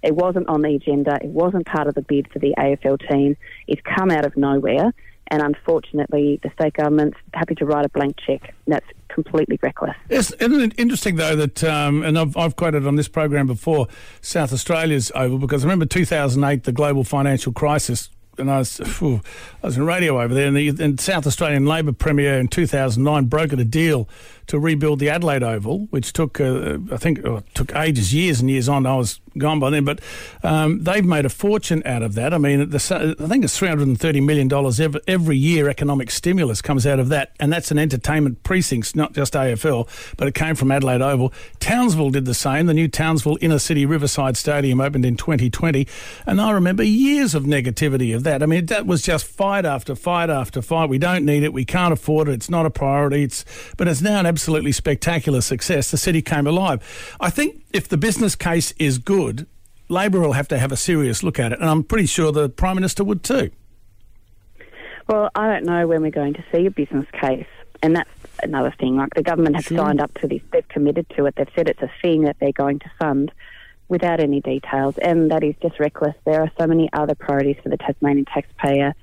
It 0.02 0.16
wasn't 0.16 0.48
on 0.48 0.62
the 0.62 0.76
agenda. 0.76 1.18
It 1.22 1.30
wasn't 1.30 1.66
part 1.66 1.88
of 1.88 1.96
the 1.96 2.04
bid 2.04 2.32
for 2.32 2.40
the 2.40 2.54
AFL 2.58 3.10
team. 3.10 3.36
It's 3.68 3.82
come 3.82 4.12
out 4.12 4.26
of 4.26 4.38
nowhere. 4.38 4.94
And 5.30 5.42
unfortunately, 5.42 6.40
the 6.44 6.52
state 6.52 6.74
government's 6.74 7.18
happy 7.34 7.56
to 7.56 7.66
write 7.66 7.86
a 7.86 7.90
blank 7.90 8.18
cheque. 8.26 8.54
That's 8.66 8.86
completely 9.10 9.60
reckless. 9.62 9.96
Yes, 10.10 10.32
isn't 10.34 10.60
it 10.62 10.74
interesting 10.78 11.16
though 11.16 11.36
that, 11.36 11.64
um, 11.64 12.04
and 12.04 12.18
I've, 12.18 12.38
I've 12.38 12.56
quoted 12.56 12.86
on 12.86 12.96
this 12.96 13.08
program 13.08 13.48
before, 13.48 13.88
South 14.22 14.54
Australia's 14.54 15.12
over 15.16 15.38
because 15.38 15.64
I 15.64 15.68
remember 15.68 15.86
2008, 15.86 16.64
the 16.64 16.72
global 16.72 17.04
financial 17.04 17.52
crisis 17.52 18.10
and 18.38 18.52
I 18.52 18.60
was, 18.60 18.80
I 19.02 19.22
was 19.64 19.78
in 19.78 19.86
radio 19.86 20.22
over 20.22 20.34
there, 20.34 20.48
and 20.48 20.56
the 20.56 20.70
and 20.70 21.00
South 21.00 21.26
Australian 21.26 21.66
Labor 21.66 21.92
Premier 21.92 22.40
in 22.40 22.48
2009 22.48 23.30
brokered 23.30 23.60
a 23.60 23.66
deal 23.66 24.08
to 24.48 24.60
rebuild 24.60 25.00
the 25.00 25.10
Adelaide 25.10 25.44
Oval, 25.44 25.88
which 25.90 26.14
took, 26.14 26.40
uh, 26.40 26.78
I 26.92 26.98
think, 26.98 27.26
oh, 27.26 27.44
took 27.54 27.76
ages, 27.76 28.14
years 28.14 28.40
and 28.40 28.50
years 28.50 28.70
on. 28.70 28.86
I 28.86 28.96
was 28.96 29.20
gone 29.40 29.60
by 29.60 29.70
then, 29.70 29.86
but 29.86 30.00
um, 30.44 30.84
they've 30.84 31.06
made 31.06 31.26
a 31.26 31.30
fortune 31.30 31.82
out 31.86 32.04
of 32.04 32.14
that. 32.16 32.34
I 32.34 32.38
mean, 32.38 32.70
the, 32.70 33.16
I 33.20 33.28
think 33.28 33.44
it's 33.44 33.60
$330 33.60 34.24
million 34.24 34.52
every, 34.54 35.02
every 35.08 35.38
year 35.38 35.70
economic 35.70 36.12
stimulus 36.12 36.62
comes 36.62 36.86
out 36.86 37.00
of 37.00 37.10
that, 37.10 37.32
and 37.40 37.52
that's 37.52 37.72
an 37.72 37.80
entertainment 37.80 38.44
precincts, 38.44 38.96
not 38.96 39.14
just 39.14 39.34
AFL, 39.34 39.88
but 40.18 40.28
it 40.28 40.36
came 40.36 40.56
from 40.56 40.72
Adelaide 40.72 41.02
Oval. 41.02 41.34
Townsville 41.60 42.12
did 42.12 42.26
the 42.26 42.34
same. 42.34 42.66
The 42.66 42.74
new 42.74 42.88
Townsville 42.88 43.38
Inner 43.42 43.60
City 43.60 43.86
Riverside 43.86 44.38
Stadium 44.38 44.82
opened 44.82 45.06
in 45.06 45.18
2020, 45.18 45.88
and 46.26 46.42
I 46.42 46.52
remember 46.52 46.84
years 46.84 47.36
of 47.36 47.44
negativity 47.44 48.16
of 48.16 48.24
that. 48.24 48.44
I 48.44 48.46
mean, 48.46 48.66
that 48.68 48.86
was 48.86 49.02
just 49.02 49.26
fight 49.26 49.66
after 49.66 49.96
fight 49.96 50.30
after 50.30 50.62
fight. 50.62 50.90
We 50.90 50.98
don't 50.98 51.26
need 51.26 51.44
it. 51.44 51.54
We 51.54 51.66
can't 51.66 51.94
afford 51.94 52.30
it. 52.30 52.34
It's 52.34 52.50
not 52.50 52.66
a 52.66 52.70
priority. 52.70 53.24
It's, 53.24 53.46
but 53.78 53.88
it's 53.88 54.02
now 54.02 54.20
an 54.20 54.26
absolutely 54.26 54.72
spectacular 54.72 55.42
success. 55.42 55.92
The 55.92 55.98
city 55.98 56.22
came 56.22 56.48
alive. 56.48 57.16
I 57.20 57.30
think 57.30 57.64
if 57.78 57.88
the 57.88 57.98
business 57.98 58.36
case 58.36 58.74
is 58.80 58.98
good, 58.98 59.46
Labor 59.88 60.20
will 60.20 60.34
have 60.34 60.48
to 60.48 60.58
have 60.58 60.72
a 60.72 60.76
serious 60.76 61.22
look 61.22 61.38
at 61.38 61.52
it, 61.52 61.60
and 61.60 61.70
I'm 61.70 61.84
pretty 61.84 62.08
sure 62.08 62.32
the 62.32 62.50
Prime 62.50 62.76
Minister 62.76 63.04
would 63.04 63.24
too. 63.24 63.52
Well, 65.08 65.30
I 65.36 65.48
don't 65.48 65.66
know 65.66 65.86
when 65.86 66.02
we're 66.02 66.10
going 66.10 66.34
to 66.34 66.44
see 66.52 66.66
a 66.66 66.72
business 66.72 67.06
case, 67.12 67.46
and 67.84 67.96
that's 67.96 68.10
another 68.42 68.74
thing. 68.80 68.98
Like 68.98 69.14
the 69.14 69.22
government 69.22 69.56
have 69.56 69.66
sure. 69.66 69.78
signed 69.78 70.02
up 70.02 70.12
to 70.16 70.28
this, 70.28 70.42
they've 70.52 70.68
committed 70.68 71.08
to 71.18 71.28
it, 71.28 71.36
they've 71.36 71.48
said 71.56 71.70
it's 71.70 71.82
a 71.84 71.92
thing 72.02 72.24
that 72.24 72.38
they're 72.40 72.52
going 72.52 72.80
to 72.80 72.92
fund. 73.00 73.32
without 73.90 74.20
any 74.20 74.42
details, 74.42 74.98
and 74.98 75.32
that 75.32 75.44
is 75.44 75.56
just 75.62 75.80
reckless. 75.80 76.16
There 76.26 76.42
are 76.42 76.52
so 76.60 76.68
many 76.68 76.90
other 76.94 77.16
priorities 77.16 77.58
for 77.64 77.70
the 77.70 77.78
Tasmanian 77.78 78.26
taxpayer 78.26 78.94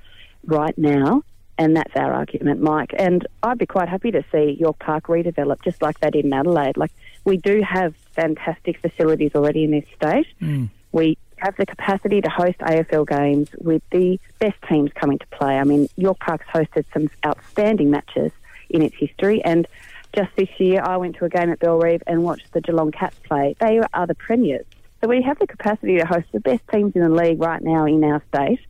right 0.45 0.76
now, 0.76 1.23
and 1.57 1.76
that's 1.76 1.95
our 1.97 2.12
argument, 2.12 2.61
Mike. 2.61 2.93
And 2.99 3.26
I'd 3.43 3.59
be 3.59 3.66
quite 3.66 3.88
happy 3.88 4.11
to 4.11 4.25
see 4.31 4.57
York 4.59 4.78
Park 4.78 5.04
redeveloped 5.07 5.64
just 5.64 5.81
like 5.81 6.00
they 6.00 6.11
did 6.11 6.25
in 6.25 6.33
Adelaide. 6.33 6.76
Like 6.76 6.93
we 7.25 7.37
do 7.37 7.62
have 7.62 7.95
fantastic 8.14 8.78
facilities 8.80 9.33
already 9.35 9.64
in 9.64 9.71
this 9.73 9.85
state. 9.97 10.26
Mm. 10.40 10.71
We 10.92 11.18
have 11.38 11.56
the 11.56 11.66
capacity 11.66 12.21
to 12.21 12.30
host 12.30 12.59
AFL 12.59 13.06
games 13.06 13.49
with 13.59 13.83
the 13.90 14.18
best 14.38 14.56
teams 14.68 14.90
coming 14.94 15.18
to 15.18 15.26
play. 15.26 15.59
I 15.59 15.64
mean, 15.64 15.88
York 15.97 16.18
Park's 16.21 16.47
hosted 16.47 16.85
some 16.92 17.11
outstanding 17.26 17.90
matches 17.90 18.33
in 18.71 18.83
its 18.83 18.97
history, 18.97 19.42
and 19.44 19.66
just 20.14 20.30
this 20.37 20.49
year 20.59 20.80
I 20.83 20.97
went 20.97 21.16
to 21.16 21.25
a 21.25 21.28
game 21.28 21.50
at 21.50 21.59
Bellerive 21.59 22.02
and 22.06 22.23
watched 22.23 22.52
the 22.52 22.61
Geelong 22.61 22.92
Cats 22.92 23.16
play. 23.25 23.56
They 23.59 23.80
are 23.92 24.06
the 24.06 24.14
premiers. 24.14 24.64
So 25.00 25.09
we 25.09 25.21
have 25.23 25.38
the 25.38 25.47
capacity 25.47 25.99
to 25.99 26.06
host 26.06 26.26
the 26.33 26.40
best 26.40 26.62
teams 26.73 26.94
in 26.94 27.02
the 27.02 27.11
league 27.11 27.40
right 27.40 27.61
now 27.61 27.85
in 27.85 28.02
our 28.04 28.23
state, 28.33 28.61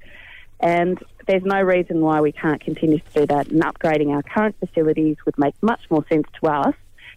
and 0.58 1.00
there's 1.26 1.44
no 1.44 1.60
reason 1.62 2.00
why 2.00 2.20
we 2.20 2.32
can't 2.32 2.60
continue 2.60 2.98
to 2.98 3.20
do 3.20 3.26
that. 3.26 3.48
And 3.48 3.62
upgrading 3.62 4.08
our 4.08 4.22
current 4.22 4.56
facilities 4.58 5.16
would 5.24 5.38
make 5.38 5.54
much 5.62 5.80
more 5.90 6.04
sense 6.08 6.26
to 6.40 6.48
us 6.48 6.74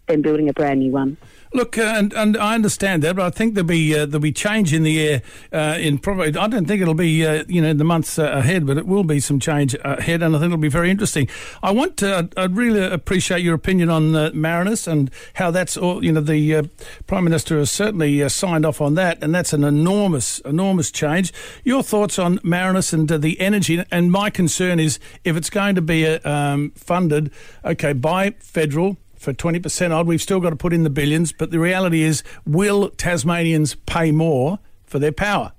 than 0.07 0.21
building 0.21 0.49
a 0.49 0.53
brand 0.53 0.79
new 0.79 0.91
one. 0.91 1.17
Look, 1.53 1.77
uh, 1.77 1.93
and, 1.95 2.13
and 2.13 2.37
I 2.37 2.55
understand 2.55 3.03
that, 3.03 3.15
but 3.15 3.25
I 3.25 3.29
think 3.29 3.53
there'll 3.53 3.67
be 3.67 3.95
uh, 3.95 4.05
there'll 4.05 4.19
be 4.19 4.31
change 4.31 4.73
in 4.73 4.83
the 4.83 4.99
air 4.99 5.21
uh, 5.51 5.77
in 5.79 5.97
probably. 5.97 6.27
I 6.35 6.47
don't 6.47 6.65
think 6.65 6.81
it'll 6.81 6.93
be 6.93 7.25
uh, 7.25 7.43
you 7.47 7.61
know 7.61 7.69
in 7.69 7.77
the 7.77 7.83
months 7.83 8.19
uh, 8.19 8.31
ahead, 8.33 8.65
but 8.65 8.77
it 8.77 8.85
will 8.85 9.03
be 9.03 9.19
some 9.19 9.39
change 9.39 9.75
ahead, 9.83 10.21
and 10.21 10.35
I 10.35 10.39
think 10.39 10.47
it'll 10.47 10.57
be 10.57 10.67
very 10.67 10.91
interesting. 10.91 11.27
I 11.63 11.71
want 11.71 11.97
to, 11.97 12.29
I'd 12.37 12.55
really 12.55 12.81
appreciate 12.81 13.41
your 13.41 13.55
opinion 13.55 13.89
on 13.89 14.11
Marinus 14.39 14.87
and 14.87 15.09
how 15.35 15.51
that's 15.51 15.77
all. 15.77 16.03
You 16.03 16.11
know, 16.11 16.21
the 16.21 16.69
Prime 17.07 17.23
Minister 17.23 17.57
has 17.59 17.71
certainly 17.71 18.27
signed 18.29 18.65
off 18.65 18.81
on 18.81 18.95
that, 18.95 19.23
and 19.23 19.33
that's 19.33 19.53
an 19.53 19.63
enormous 19.63 20.39
enormous 20.39 20.91
change. 20.91 21.33
Your 21.63 21.83
thoughts 21.83 22.19
on 22.19 22.39
Marinus 22.43 22.93
and 22.93 23.07
the 23.09 23.39
energy? 23.39 23.83
And 23.91 24.11
my 24.11 24.29
concern 24.29 24.79
is 24.79 24.99
if 25.23 25.35
it's 25.35 25.49
going 25.49 25.75
to 25.75 25.81
be 25.81 26.05
um, 26.05 26.71
funded, 26.71 27.31
okay, 27.63 27.93
by 27.93 28.31
federal 28.39 28.97
for 29.17 29.33
20% 29.33 29.91
odd. 29.91 30.07
We've 30.07 30.21
still 30.21 30.39
got 30.39 30.51
to 30.51 30.55
put 30.55 30.73
in 30.73 30.83
the 30.83 30.89
billions, 30.89 31.31
but 31.31 31.51
the 31.51 31.59
reality 31.59 32.03
is, 32.03 32.23
will 32.45 32.89
Tasmanians 32.89 33.75
pay 33.75 34.11
more 34.11 34.59
for 34.85 34.99
their 34.99 35.11
power? 35.11 35.53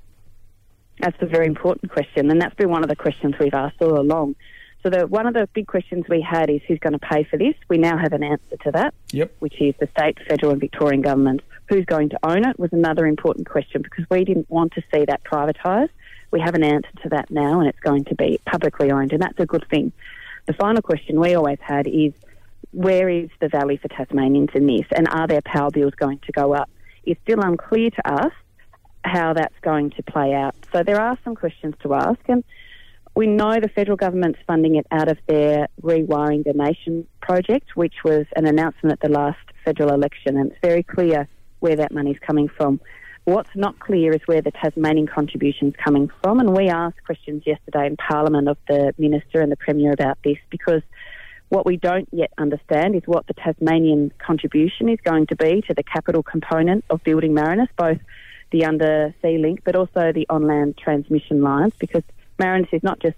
That's 1.00 1.16
a 1.20 1.26
very 1.26 1.46
important 1.46 1.92
question, 1.92 2.30
and 2.30 2.40
that's 2.40 2.54
been 2.54 2.70
one 2.70 2.82
of 2.82 2.88
the 2.88 2.96
questions 2.96 3.34
we've 3.38 3.54
asked 3.54 3.80
all 3.80 4.00
along. 4.00 4.34
So, 4.82 4.90
the, 4.90 5.06
one 5.06 5.26
of 5.26 5.34
the 5.34 5.48
big 5.54 5.66
questions 5.66 6.04
we 6.08 6.20
had 6.20 6.50
is 6.50 6.60
who's 6.66 6.78
going 6.78 6.92
to 6.92 6.98
pay 6.98 7.24
for 7.24 7.36
this? 7.36 7.54
We 7.68 7.78
now 7.78 7.98
have 7.98 8.12
an 8.12 8.22
answer 8.22 8.56
to 8.62 8.70
that, 8.72 8.94
yep. 9.12 9.32
which 9.40 9.60
is 9.60 9.74
the 9.80 9.88
state, 9.88 10.18
federal, 10.28 10.52
and 10.52 10.60
Victorian 10.60 11.02
governments. 11.02 11.44
Who's 11.68 11.84
going 11.84 12.10
to 12.10 12.18
own 12.22 12.48
it 12.48 12.58
was 12.58 12.72
another 12.72 13.06
important 13.06 13.48
question 13.48 13.82
because 13.82 14.06
we 14.08 14.24
didn't 14.24 14.48
want 14.50 14.72
to 14.74 14.82
see 14.92 15.04
that 15.04 15.22
privatised. 15.24 15.90
We 16.30 16.40
have 16.40 16.54
an 16.54 16.62
answer 16.62 16.90
to 17.02 17.08
that 17.10 17.30
now, 17.30 17.60
and 17.60 17.68
it's 17.68 17.80
going 17.80 18.04
to 18.04 18.14
be 18.14 18.40
publicly 18.46 18.90
owned, 18.90 19.12
and 19.12 19.20
that's 19.20 19.38
a 19.38 19.46
good 19.46 19.66
thing. 19.68 19.92
The 20.46 20.52
final 20.54 20.80
question 20.80 21.20
we 21.20 21.34
always 21.34 21.58
had 21.60 21.86
is 21.86 22.12
where 22.72 23.08
is 23.08 23.30
the 23.40 23.48
value 23.48 23.78
for 23.78 23.88
Tasmanians 23.88 24.50
in 24.54 24.66
this, 24.66 24.86
and 24.94 25.08
are 25.08 25.26
their 25.26 25.42
power 25.42 25.70
bills 25.70 25.94
going 25.94 26.20
to 26.26 26.32
go 26.32 26.54
up? 26.54 26.70
It's 27.04 27.20
still 27.22 27.40
unclear 27.40 27.90
to 27.90 28.12
us 28.12 28.32
how 29.04 29.32
that's 29.32 29.54
going 29.62 29.90
to 29.90 30.02
play 30.02 30.34
out. 30.34 30.54
So 30.72 30.82
there 30.82 31.00
are 31.00 31.18
some 31.24 31.34
questions 31.34 31.74
to 31.82 31.94
ask, 31.94 32.20
and 32.28 32.44
we 33.14 33.26
know 33.26 33.58
the 33.60 33.68
federal 33.68 33.96
government's 33.96 34.38
funding 34.46 34.76
it 34.76 34.86
out 34.90 35.08
of 35.08 35.18
their 35.26 35.68
Rewiring 35.82 36.44
the 36.44 36.52
Nation 36.52 37.06
project, 37.20 37.74
which 37.74 37.94
was 38.04 38.26
an 38.36 38.46
announcement 38.46 38.92
at 38.92 39.00
the 39.00 39.08
last 39.08 39.38
federal 39.64 39.92
election, 39.92 40.36
and 40.36 40.52
it's 40.52 40.60
very 40.62 40.82
clear 40.82 41.26
where 41.60 41.76
that 41.76 41.92
money's 41.92 42.18
coming 42.20 42.48
from. 42.48 42.80
What's 43.24 43.50
not 43.54 43.78
clear 43.78 44.12
is 44.12 44.20
where 44.26 44.40
the 44.40 44.52
Tasmanian 44.52 45.06
contribution's 45.06 45.74
coming 45.84 46.10
from, 46.22 46.38
and 46.40 46.56
we 46.56 46.68
asked 46.68 47.04
questions 47.04 47.42
yesterday 47.44 47.86
in 47.86 47.96
Parliament 47.96 48.48
of 48.48 48.56
the 48.68 48.94
Minister 48.96 49.40
and 49.40 49.50
the 49.50 49.56
Premier 49.56 49.92
about 49.92 50.18
this 50.24 50.38
because 50.50 50.82
what 51.48 51.64
we 51.64 51.76
don't 51.76 52.08
yet 52.12 52.30
understand 52.38 52.94
is 52.94 53.02
what 53.06 53.26
the 53.26 53.34
Tasmanian 53.34 54.12
contribution 54.18 54.88
is 54.88 54.98
going 55.02 55.26
to 55.28 55.36
be 55.36 55.62
to 55.68 55.74
the 55.74 55.82
capital 55.82 56.22
component 56.22 56.84
of 56.90 57.02
building 57.04 57.34
Marinus, 57.34 57.68
both 57.76 57.98
the 58.50 58.64
undersea 58.64 59.38
link 59.38 59.60
but 59.64 59.76
also 59.76 60.12
the 60.12 60.26
on 60.28 60.46
land 60.46 60.78
transmission 60.78 61.42
lines, 61.42 61.72
because 61.78 62.02
Marinus 62.38 62.68
is 62.72 62.82
not 62.82 63.00
just 63.00 63.16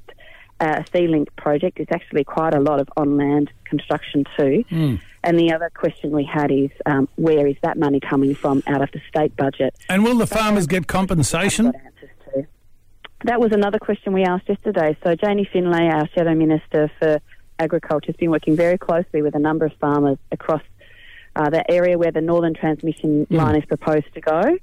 a 0.61 0.85
sea 0.93 1.09
link 1.09 1.35
project, 1.37 1.81
it's 1.81 1.93
actually 1.93 2.25
quite 2.25 2.55
a 2.55 2.61
lot 2.61 2.81
of 2.81 2.89
on 2.97 3.17
land 3.17 3.51
construction 3.65 4.25
too. 4.37 4.65
Mm. 4.71 5.01
And 5.23 5.39
the 5.39 5.53
other 5.53 5.71
question 5.75 6.13
we 6.13 6.25
had 6.25 6.51
is 6.51 6.71
um, 6.87 7.09
where 7.17 7.47
is 7.47 7.57
that 7.63 7.79
money 7.79 8.01
coming 8.01 8.35
from 8.35 8.63
out 8.67 8.83
of 8.83 8.91
the 8.93 9.01
state 9.09 9.37
budget? 9.37 9.75
And 9.89 10.05
will 10.05 10.17
the 10.17 10.27
farmers 10.27 10.67
get 10.67 10.87
compensation? 10.87 11.73
That 13.25 13.39
was 13.39 13.53
another 13.53 13.79
question 13.79 14.15
we 14.15 14.25
asked 14.25 14.49
yesterday. 14.49 14.97
So 15.05 15.15
Janie 15.15 15.47
Finlay, 15.53 15.89
our 15.89 16.09
Shadow 16.09 16.35
Minister 16.35 16.91
for 16.99 17.21
Agriculture 17.61 18.07
has 18.07 18.17
been 18.17 18.31
working 18.31 18.57
very 18.57 18.79
closely 18.79 19.21
with 19.21 19.35
a 19.35 19.39
number 19.39 19.67
of 19.67 19.73
farmers 19.75 20.17
across 20.33 20.63
uh, 21.37 21.51
the 21.51 21.71
area 21.71 21.99
where 21.99 22.11
the 22.11 22.23
northern 22.23 22.55
transmission 22.55 23.27
mm. 23.27 23.37
line 23.37 23.55
is 23.55 23.65
proposed 23.67 24.13
to 24.15 24.21
go. 24.21 24.59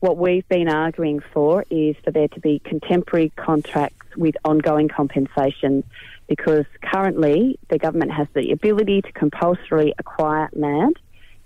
What 0.00 0.18
we've 0.18 0.46
been 0.48 0.68
arguing 0.68 1.20
for 1.32 1.64
is 1.70 1.96
for 2.04 2.10
there 2.10 2.28
to 2.28 2.40
be 2.40 2.58
contemporary 2.58 3.32
contracts 3.36 4.06
with 4.16 4.36
ongoing 4.44 4.88
compensation 4.88 5.82
because 6.28 6.66
currently 6.82 7.58
the 7.70 7.78
government 7.78 8.12
has 8.12 8.28
the 8.34 8.52
ability 8.52 9.00
to 9.00 9.12
compulsorily 9.12 9.94
acquire 9.98 10.50
land 10.52 10.98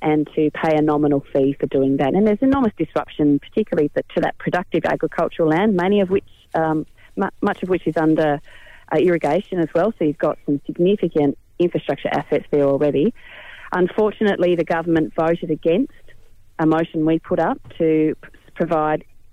and 0.03 0.29
to 0.35 0.51
pay 0.51 0.77
a 0.77 0.83
nominal 0.83 1.25
fee 1.33 1.53
for 1.53 1.67
doing 1.67 1.99
that. 1.99 2.15
And 2.15 2.27
there's 2.27 2.43
enormous 2.43 2.73
disruption, 2.77 3.39
particularly 3.39 3.91
to 3.91 4.21
that 4.23 4.39
productive 4.39 4.85
agricultural 4.85 5.51
land, 5.51 5.77
many 5.77 6.01
of 6.01 6.11
which, 6.11 6.25
um, 6.55 6.87
much 7.17 7.63
of 7.63 7.69
which 7.69 7.87
is 7.87 7.97
under 7.97 8.41
uh, 8.93 8.99
irrigation 8.99 9.59
as 9.59 9.69
well. 9.75 9.93
So 9.99 10.05
you've 10.05 10.19
got 10.19 10.39
some 10.47 10.61
significant 10.67 11.39
infrastructure 11.59 12.09
assets 12.13 12.45
there 12.51 12.65
already. 12.65 13.15
Unfortunately, 13.73 14.57
the 14.57 14.65
government 14.65 15.13
voted 15.15 15.51
against 15.51 15.93
a 16.59 16.67
motion 16.67 17.07
we 17.07 17.19
put 17.19 17.39
up 17.39 17.59
to 17.79 18.15
p- 18.21 18.29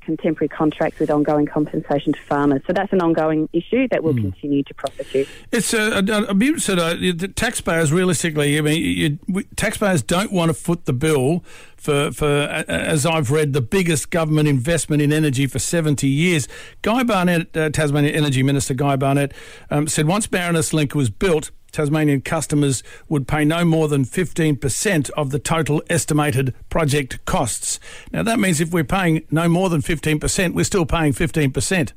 contemporary 0.08 0.48
contracts 0.48 1.00
with 1.00 1.12
ongoing 1.12 1.46
compensation 1.46 2.14
to 2.14 2.20
farmers. 2.22 2.62
So 2.66 2.72
that's 2.72 2.94
an 2.94 3.02
ongoing 3.02 3.50
issue 3.52 3.90
that 3.90 4.06
we'll 4.06 4.14
mm. 4.14 4.22
continue 4.22 4.64
to 4.64 4.74
prosecute. 4.74 5.28
It's 5.52 5.74
a, 5.74 5.98
a, 5.98 6.24
a 6.30 6.34
beautiful, 6.34 6.80
uh, 6.80 6.94
the 6.94 7.28
taxpayers 7.36 7.92
realistically, 7.92 8.58
I 8.58 8.62
mean, 8.62 9.20
you, 9.28 9.44
taxpayers 9.58 10.02
don't 10.02 10.32
want 10.32 10.48
to 10.48 10.54
foot 10.54 10.86
the 10.86 10.94
bill 10.94 11.44
for, 11.76 12.14
for, 12.14 12.26
as 12.26 13.06
I've 13.06 13.32
read, 13.32 13.52
the 13.52 13.62
biggest 13.62 14.10
government 14.10 14.48
investment 14.48 15.02
in 15.02 15.12
energy 15.12 15.46
for 15.46 15.60
70 15.60 16.08
years. 16.08 16.48
Guy 16.84 17.04
Barnett, 17.04 17.56
uh, 17.58 17.70
Tasmanian 17.70 18.16
Energy 18.16 18.44
Minister 18.44 18.74
Guy 18.76 18.96
Barnett, 18.96 19.34
um, 19.70 19.88
said 19.88 20.08
once 20.08 20.32
Marinus 20.32 20.72
Link 20.72 20.96
was 20.96 21.10
built, 21.10 21.52
Tasmanian 21.72 22.22
customers 22.22 22.84
would 23.10 23.28
pay 23.28 23.46
no 23.46 23.66
more 23.66 23.88
than 23.88 24.06
15% 24.06 25.10
of 25.12 25.30
the 25.32 25.40
total 25.40 25.82
estimated 25.90 26.54
project 26.70 27.24
costs. 27.26 27.80
Now, 28.12 28.24
that 28.24 28.40
means 28.40 28.62
if 28.62 28.72
we're 28.72 28.84
paying 28.84 29.24
no 29.32 29.48
more 29.48 29.70
than 29.70 29.82
15%, 29.82 30.54
we're 30.54 30.64
still 30.64 30.86
paying 30.86 31.14
15%. 31.14 31.92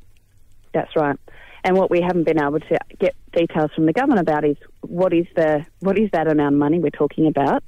That's 0.72 0.94
right. 0.96 1.18
And 1.64 1.76
what 1.76 1.90
we 1.90 2.00
haven't 2.00 2.24
been 2.24 2.40
able 2.40 2.60
to 2.60 2.78
get 2.98 3.14
details 3.32 3.70
from 3.74 3.86
the 3.86 3.92
government 3.92 4.20
about 4.20 4.44
is 4.44 4.56
what 4.80 5.12
is 5.12 5.26
the 5.36 5.64
what 5.80 5.98
is 5.98 6.10
that 6.12 6.26
amount 6.26 6.54
of 6.54 6.58
money 6.58 6.78
we're 6.78 6.90
talking 6.90 7.26
about, 7.26 7.62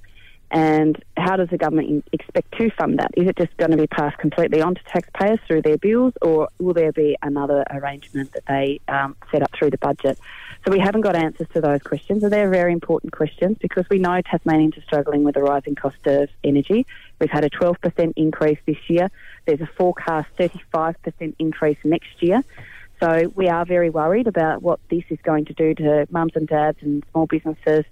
and 0.51 1.03
how 1.17 1.37
does 1.37 1.49
the 1.51 1.59
government 1.59 2.05
expect 2.13 2.53
to 2.59 2.71
fund 2.71 2.99
that? 2.99 3.11
Is 3.17 3.29
it 3.29 3.37
just 3.37 3.57
going 3.57 3.71
to 3.71 3.77
be 3.77 3.87
passed 3.87 4.19
completely 4.19 4.61
on 4.61 4.75
to 4.75 4.81
taxpayers 4.85 5.41
through 5.47 5.63
their 5.63 5.79
bills, 5.79 6.15
or 6.23 6.49
will 6.59 6.75
there 6.75 6.93
be 6.93 7.17
another 7.23 7.65
arrangement 7.71 8.33
that 8.33 8.45
they 8.47 8.81
um, 8.89 9.17
set 9.31 9.43
up 9.43 9.51
through 9.59 9.71
the 9.71 9.79
budget? 9.79 10.19
So 10.65 10.71
we 10.71 10.79
haven't 10.79 11.01
got 11.01 11.17
answers 11.17 11.49
to 11.55 11.61
those 11.61 11.83
questions, 11.83 12.23
and 12.23 12.33
they're 12.33 12.49
very 12.49 12.73
important 12.73 13.13
questions 13.13 13.59
because 13.61 13.85
we 13.91 13.99
know 13.99 14.21
Tasmanians 14.23 14.79
are 14.79 14.83
struggling 14.83 15.25
with 15.25 15.35
the 15.35 15.43
rising 15.43 15.75
cost 15.75 16.07
of 16.07 16.29
energy. 16.45 16.87
We've 17.19 17.31
had 17.31 17.45
a 17.45 17.51
12% 17.51 18.13
increase 18.17 18.59
this 18.65 18.79
year. 18.89 19.11
There's 19.45 19.61
a 19.61 19.67
forecast 19.67 20.29
35% 20.39 21.35
increase 21.41 21.79
next 21.83 22.23
year. 22.23 22.45
So 23.03 23.33
we 23.35 23.49
are 23.49 23.65
very 23.65 23.91
worried 23.91 24.29
about 24.29 24.63
what 24.63 24.79
this 24.89 25.03
is 25.11 25.19
going 25.25 25.47
to 25.47 25.53
do 25.53 25.75
to 25.75 26.07
mums 26.11 26.37
and 26.37 26.47
dads 26.47 26.79
and 26.81 27.03
small 27.11 27.27
businesses 27.27 27.85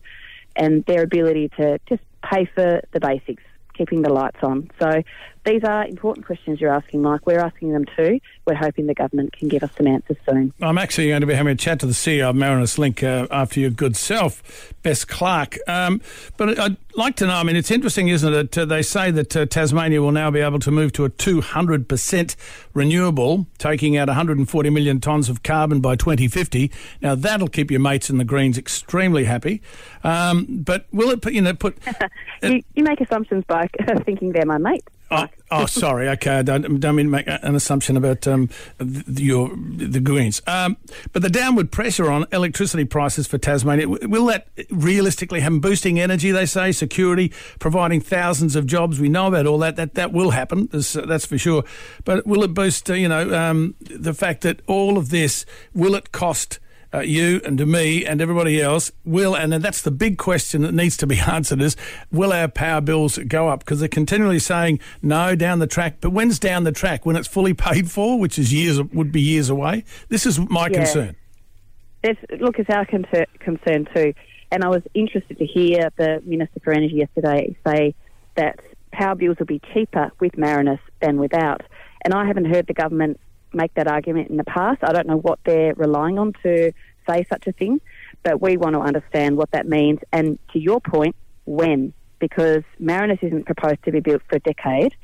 and 0.55 0.85
their 0.85 1.03
ability 1.03 1.49
to 1.57 1.81
just 1.89 2.03
pay 2.23 2.45
for 2.45 2.83
the 2.93 3.01
basics, 3.01 3.43
keeping 3.75 4.03
the 4.03 4.13
lights 4.13 4.39
on. 4.43 4.71
So 4.79 5.03
these 5.45 5.65
are 5.65 5.87
important 5.87 6.27
questions 6.27 6.61
you're 6.61 6.73
asking, 6.73 7.03
Mike. 7.03 7.27
We're 7.27 7.41
asking 7.41 7.73
them 7.73 7.87
too. 7.97 8.21
We're 8.47 8.55
hoping 8.55 8.87
the 8.87 8.95
government 8.95 9.33
can 9.33 9.49
give 9.49 9.63
us 9.63 9.71
some 9.77 9.87
answers 9.87 10.19
soon. 10.29 10.53
I'm 10.61 10.77
actually 10.77 11.09
going 11.09 11.23
to 11.23 11.27
be 11.27 11.35
having 11.35 11.53
a 11.53 11.57
chat 11.57 11.81
to 11.81 11.87
the 11.87 11.93
CEO 11.93 12.31
of 12.31 12.37
Marinus 12.37 12.79
Link 12.79 13.03
uh, 13.03 13.27
after 13.31 13.61
your 13.61 13.71
good 13.71 13.97
self, 13.97 14.75
Bess 14.83 15.05
Clark. 15.05 15.59
Um, 15.67 16.03
but 16.37 16.59
I'd 16.59 16.77
like 16.95 17.17
to 17.17 17.27
know, 17.27 17.35
I 17.35 17.43
mean, 17.43 17.57
it's 17.57 17.71
interesting, 17.71 18.09
isn't 18.09 18.33
it? 18.33 18.59
Uh, 18.59 18.67
they 18.67 18.83
say 18.83 19.11
that 19.11 19.37
uh, 19.37 19.47
Tasmania 19.47 20.03
will 20.03 20.13
now 20.13 20.31
be 20.31 20.41
able 20.41 20.59
to 20.59 20.71
move 20.71 20.93
to 20.93 21.07
a 21.07 21.11
200% 21.11 22.37
renewable, 22.75 23.47
taking 23.57 23.97
out 23.97 24.09
140 24.09 24.71
million 24.71 25.01
tonnes 25.01 25.31
of 25.31 25.43
carbon 25.43 25.81
by 25.81 25.97
2050. 25.97 26.71
Now, 27.01 27.15
that'll 27.15 27.49
keep 27.49 27.71
your 27.71 27.81
mates 27.81 28.11
in 28.11 28.19
the 28.19 28.25
Greens 28.25 28.59
extremely 28.59 29.25
happy. 29.25 29.63
Um, 30.05 30.47
but 30.65 30.87
will 30.93 31.11
it, 31.11 31.23
put, 31.23 31.33
you 31.33 31.41
know, 31.41 31.55
put... 31.55 31.79
you, 32.43 32.63
you, 32.75 32.85
make 32.85 33.01
assumptions 33.01 33.45
by 33.45 33.69
thinking 34.05 34.33
they're 34.33 34.45
my 34.45 34.59
mates. 34.59 34.87
Oh, 35.11 35.27
oh, 35.51 35.67
sorry. 35.67 36.09
Okay, 36.11 36.39
I 36.39 36.43
don't, 36.43 36.79
don't 36.79 36.95
mean 36.95 37.07
to 37.07 37.11
make 37.11 37.27
an 37.27 37.57
assumption 37.57 37.97
about 37.97 38.29
um, 38.29 38.49
the, 38.79 39.23
your 39.23 39.51
the 39.55 40.01
Greens. 40.01 40.41
Um, 40.47 40.77
but 41.13 41.23
the 41.23 41.29
downward 41.31 41.73
pressure 41.73 42.11
on 42.11 42.27
electricity 42.33 42.85
prices 42.85 43.27
for 43.27 43.37
Tasmania 43.37 43.89
will 43.89 44.27
that 44.27 44.49
realistically 44.71 45.41
have 45.41 45.61
boosting 45.61 45.99
energy? 45.99 46.31
They 46.31 46.47
say 46.47 46.71
security, 46.71 47.33
providing 47.59 48.01
thousands 48.01 48.55
of 48.55 48.67
jobs. 48.67 49.01
We 49.01 49.09
know 49.09 49.27
about 49.27 49.47
all 49.47 49.59
that. 49.59 49.77
That 49.77 49.95
that 49.95 50.13
will 50.13 50.31
happen. 50.31 50.69
That's, 50.71 50.93
that's 50.93 51.27
for 51.27 51.39
sure. 51.39 51.65
But 52.05 52.27
will 52.27 52.45
it 52.45 52.55
boost? 52.55 52.89
Uh, 52.89 52.95
you 52.95 53.09
know, 53.09 53.35
um, 53.35 53.75
the 53.81 54.15
fact 54.15 54.43
that 54.43 54.63
all 54.67 54.97
of 54.97 55.11
this 55.11 55.45
will 55.75 55.95
it 55.95 56.13
cost? 56.13 56.61
Uh, 56.93 57.01
you 57.01 57.41
and 57.45 57.59
to 57.59 57.67
me 57.67 58.05
and 58.05 58.21
everybody 58.21 58.61
else 58.61 58.91
will, 59.05 59.35
and 59.35 59.53
then 59.53 59.63
that's 59.63 59.83
the 59.83 59.91
big 59.91 60.19
question 60.19 60.63
that 60.63 60.75
needs 60.75 60.97
to 60.99 61.07
be 61.07 61.19
answered 61.27 61.61
is 61.61 61.77
will 62.11 62.33
our 62.33 62.49
power 62.49 62.81
bills 62.81 63.19
go 63.19 63.49
up? 63.49 63.61
Because 63.61 63.81
they're 63.81 63.89
continually 63.89 64.39
saying 64.39 64.81
no 65.03 65.35
down 65.35 65.59
the 65.59 65.67
track, 65.67 65.99
but 66.01 66.11
when's 66.11 66.39
down 66.39 66.65
the 66.65 66.73
track? 66.73 67.07
When 67.07 67.17
it's 67.17 67.29
fully 67.29 67.55
paid 67.55 67.91
for, 67.91 68.19
which 68.19 68.39
is 68.39 68.53
years 68.53 68.83
would 68.83 69.13
be 69.13 69.21
years 69.21 69.51
away. 69.51 69.85
This 70.09 70.27
is 70.27 70.39
my 70.39 70.69
yeah. 70.69 70.79
concern. 70.79 71.17
It's, 72.03 72.21
look, 72.41 72.59
it's 72.59 72.71
our 72.71 72.87
concern, 72.87 73.27
concern 73.39 73.87
too. 73.95 74.15
And 74.51 74.65
I 74.65 74.69
was 74.69 74.83
interested 74.95 75.39
to 75.39 75.47
hear 75.47 75.91
the 75.97 76.23
Minister 76.25 76.61
for 76.61 76.73
Energy 76.73 76.97
yesterday 76.97 77.57
say 77.67 77.95
that 78.37 78.59
power 78.91 79.15
bills 79.15 79.39
will 79.39 79.47
be 79.47 79.61
cheaper 79.73 80.11
with 80.19 80.37
Marinus 80.37 80.81
than 81.01 81.19
without. 81.19 81.63
And 82.05 82.15
I 82.15 82.27
haven't 82.27 82.47
heard 82.47 82.67
the 82.67 82.75
government 82.75 83.21
make 83.53 83.75
that 83.75 83.87
argument 83.89 84.31
in 84.31 84.37
the 84.37 84.45
past. 84.45 84.81
I 84.83 84.93
don't 84.93 85.07
know 85.07 85.19
what 85.19 85.39
they're 85.45 85.75
relying 85.75 86.19
on 86.19 86.33
to 86.43 86.73
say 87.09 87.25
such 87.29 87.47
a 87.47 87.53
thing, 87.53 87.81
but 88.23 88.41
we 88.41 88.57
want 88.57 88.75
to 88.75 88.81
understand 88.81 89.37
what 89.37 89.51
that 89.53 89.67
means. 89.67 90.01
And 90.13 90.39
to 90.53 90.59
your 90.59 90.81
point, 90.81 91.17
when? 91.45 91.93
Because 92.19 92.63
Marinus 92.79 93.19
isn't 93.23 93.47
proposed 93.47 93.83
to 93.85 93.93
be 93.93 94.01
built 94.01 94.23
for 94.29 94.37
a 94.37 94.41
decade. 94.41 94.95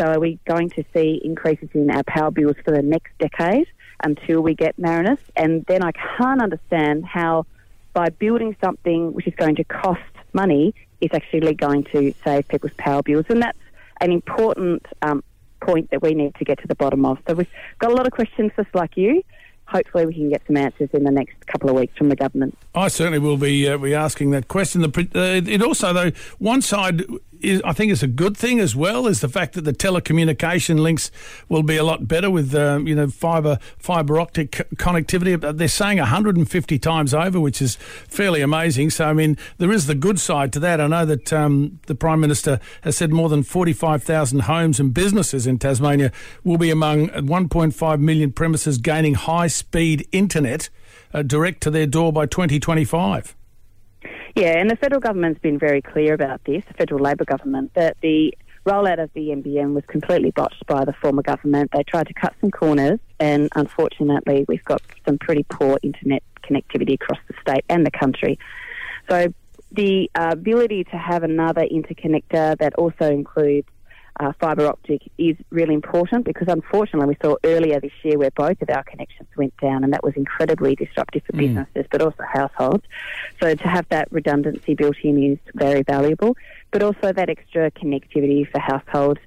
So 0.00 0.06
are 0.06 0.20
we 0.20 0.38
going 0.46 0.70
to 0.70 0.84
see 0.94 1.20
increases 1.22 1.68
in 1.74 1.90
our 1.90 2.02
power 2.04 2.30
bills 2.30 2.56
for 2.64 2.70
the 2.70 2.82
next 2.82 3.12
decade 3.18 3.66
until 4.02 4.40
we 4.40 4.54
get 4.54 4.78
Marinus? 4.78 5.20
And 5.36 5.64
then 5.66 5.82
I 5.82 5.92
can't 5.92 6.42
understand 6.42 7.04
how 7.04 7.46
by 7.92 8.08
building 8.08 8.56
something 8.62 9.12
which 9.12 9.26
is 9.26 9.34
going 9.34 9.56
to 9.56 9.64
cost 9.64 10.00
money 10.32 10.74
is 11.02 11.10
actually 11.12 11.54
going 11.54 11.84
to 11.84 12.14
save 12.24 12.48
people's 12.48 12.72
power 12.78 13.02
bills. 13.02 13.26
And 13.28 13.42
that's 13.42 13.58
an 14.00 14.12
important 14.12 14.86
um, 15.02 15.22
point 15.62 15.90
that 15.90 16.02
we 16.02 16.14
need 16.14 16.34
to 16.36 16.44
get 16.44 16.60
to 16.60 16.68
the 16.68 16.74
bottom 16.74 17.04
of. 17.06 17.18
So 17.28 17.34
we've 17.34 17.48
got 17.78 17.90
a 17.90 17.94
lot 17.94 18.06
of 18.06 18.12
questions 18.12 18.52
just 18.56 18.74
like 18.74 18.96
you. 18.96 19.22
Hopefully, 19.66 20.04
we 20.04 20.14
can 20.14 20.28
get 20.28 20.42
some 20.46 20.56
answers 20.56 20.90
in 20.92 21.04
the 21.04 21.10
next 21.10 21.46
couple 21.46 21.70
of 21.70 21.76
weeks 21.76 21.96
from 21.96 22.10
the 22.10 22.16
government. 22.16 22.58
I 22.74 22.88
certainly 22.88 23.18
will 23.18 23.38
be 23.38 23.66
uh, 23.66 23.78
be 23.78 23.94
asking 23.94 24.30
that 24.32 24.48
question. 24.48 24.82
The, 24.82 25.08
uh, 25.14 25.50
it 25.50 25.62
also, 25.62 25.92
though, 25.92 26.10
one 26.38 26.60
side 26.60 27.04
is, 27.42 27.62
I 27.64 27.72
think 27.72 27.92
it's 27.92 28.02
a 28.02 28.08
good 28.08 28.36
thing 28.36 28.60
as 28.60 28.74
well 28.74 29.06
is 29.06 29.20
the 29.20 29.28
fact 29.28 29.54
that 29.54 29.62
the 29.62 29.72
telecommunication 29.72 30.80
links 30.80 31.10
will 31.48 31.62
be 31.62 31.76
a 31.76 31.84
lot 31.84 32.08
better 32.08 32.30
with 32.30 32.54
um, 32.54 32.86
you 32.86 32.94
know 32.94 33.08
fiber 33.08 33.58
fiber 33.78 34.20
optic 34.20 34.52
connectivity. 34.76 35.56
They're 35.56 35.68
saying 35.68 35.98
150 35.98 36.78
times 36.78 37.14
over, 37.14 37.40
which 37.40 37.60
is 37.60 37.76
fairly 37.76 38.40
amazing. 38.40 38.90
So 38.90 39.06
I 39.06 39.12
mean, 39.12 39.36
there 39.58 39.72
is 39.72 39.86
the 39.86 39.94
good 39.94 40.20
side 40.20 40.52
to 40.54 40.60
that. 40.60 40.80
I 40.80 40.86
know 40.86 41.04
that 41.04 41.32
um, 41.32 41.80
the 41.86 41.94
prime 41.94 42.20
minister 42.20 42.60
has 42.82 42.96
said 42.96 43.12
more 43.12 43.28
than 43.28 43.42
45,000 43.42 44.40
homes 44.40 44.80
and 44.80 44.94
businesses 44.94 45.46
in 45.46 45.58
Tasmania 45.58 46.12
will 46.44 46.58
be 46.58 46.70
among 46.70 47.08
1.5 47.08 48.00
million 48.00 48.32
premises 48.32 48.78
gaining 48.78 49.14
high 49.14 49.46
speed 49.46 50.06
internet 50.12 50.68
uh, 51.14 51.22
direct 51.22 51.62
to 51.62 51.70
their 51.70 51.86
door 51.86 52.12
by 52.12 52.26
2025. 52.26 53.34
Yeah, 54.34 54.58
and 54.58 54.70
the 54.70 54.76
federal 54.76 55.00
government's 55.00 55.40
been 55.40 55.58
very 55.58 55.82
clear 55.82 56.14
about 56.14 56.42
this, 56.44 56.64
the 56.66 56.74
federal 56.74 57.00
Labor 57.00 57.24
government, 57.24 57.72
that 57.74 57.98
the 58.00 58.32
rollout 58.64 59.02
of 59.02 59.12
the 59.12 59.28
NBN 59.28 59.74
was 59.74 59.84
completely 59.88 60.30
botched 60.30 60.64
by 60.66 60.84
the 60.84 60.94
former 60.94 61.22
government. 61.22 61.70
They 61.72 61.82
tried 61.82 62.06
to 62.06 62.14
cut 62.14 62.34
some 62.40 62.50
corners, 62.50 62.98
and 63.20 63.50
unfortunately, 63.54 64.46
we've 64.48 64.64
got 64.64 64.80
some 65.06 65.18
pretty 65.18 65.44
poor 65.50 65.78
internet 65.82 66.22
connectivity 66.42 66.94
across 66.94 67.18
the 67.28 67.34
state 67.42 67.64
and 67.68 67.84
the 67.84 67.90
country. 67.90 68.38
So, 69.10 69.32
the 69.70 70.10
uh, 70.14 70.30
ability 70.32 70.84
to 70.84 70.96
have 70.96 71.22
another 71.22 71.62
interconnector 71.62 72.58
that 72.58 72.74
also 72.74 73.10
includes 73.10 73.68
uh, 74.20 74.32
fibre 74.38 74.66
optic 74.66 75.02
is 75.18 75.36
really 75.50 75.74
important 75.74 76.24
because 76.24 76.48
unfortunately 76.48 77.08
we 77.08 77.16
saw 77.22 77.36
earlier 77.44 77.80
this 77.80 77.92
year 78.02 78.18
where 78.18 78.30
both 78.30 78.60
of 78.60 78.68
our 78.70 78.82
connections 78.84 79.28
went 79.36 79.56
down 79.58 79.84
and 79.84 79.92
that 79.92 80.04
was 80.04 80.14
incredibly 80.14 80.74
disruptive 80.74 81.22
for 81.24 81.32
mm. 81.32 81.38
businesses 81.38 81.86
but 81.90 82.02
also 82.02 82.22
households. 82.32 82.84
So 83.40 83.54
to 83.54 83.68
have 83.68 83.88
that 83.88 84.08
redundancy 84.12 84.74
built 84.74 84.96
in 85.02 85.22
is 85.32 85.38
very 85.54 85.82
valuable, 85.82 86.36
but 86.70 86.82
also 86.82 87.12
that 87.12 87.28
extra 87.28 87.70
connectivity 87.70 88.50
for 88.50 88.60
households. 88.60 89.20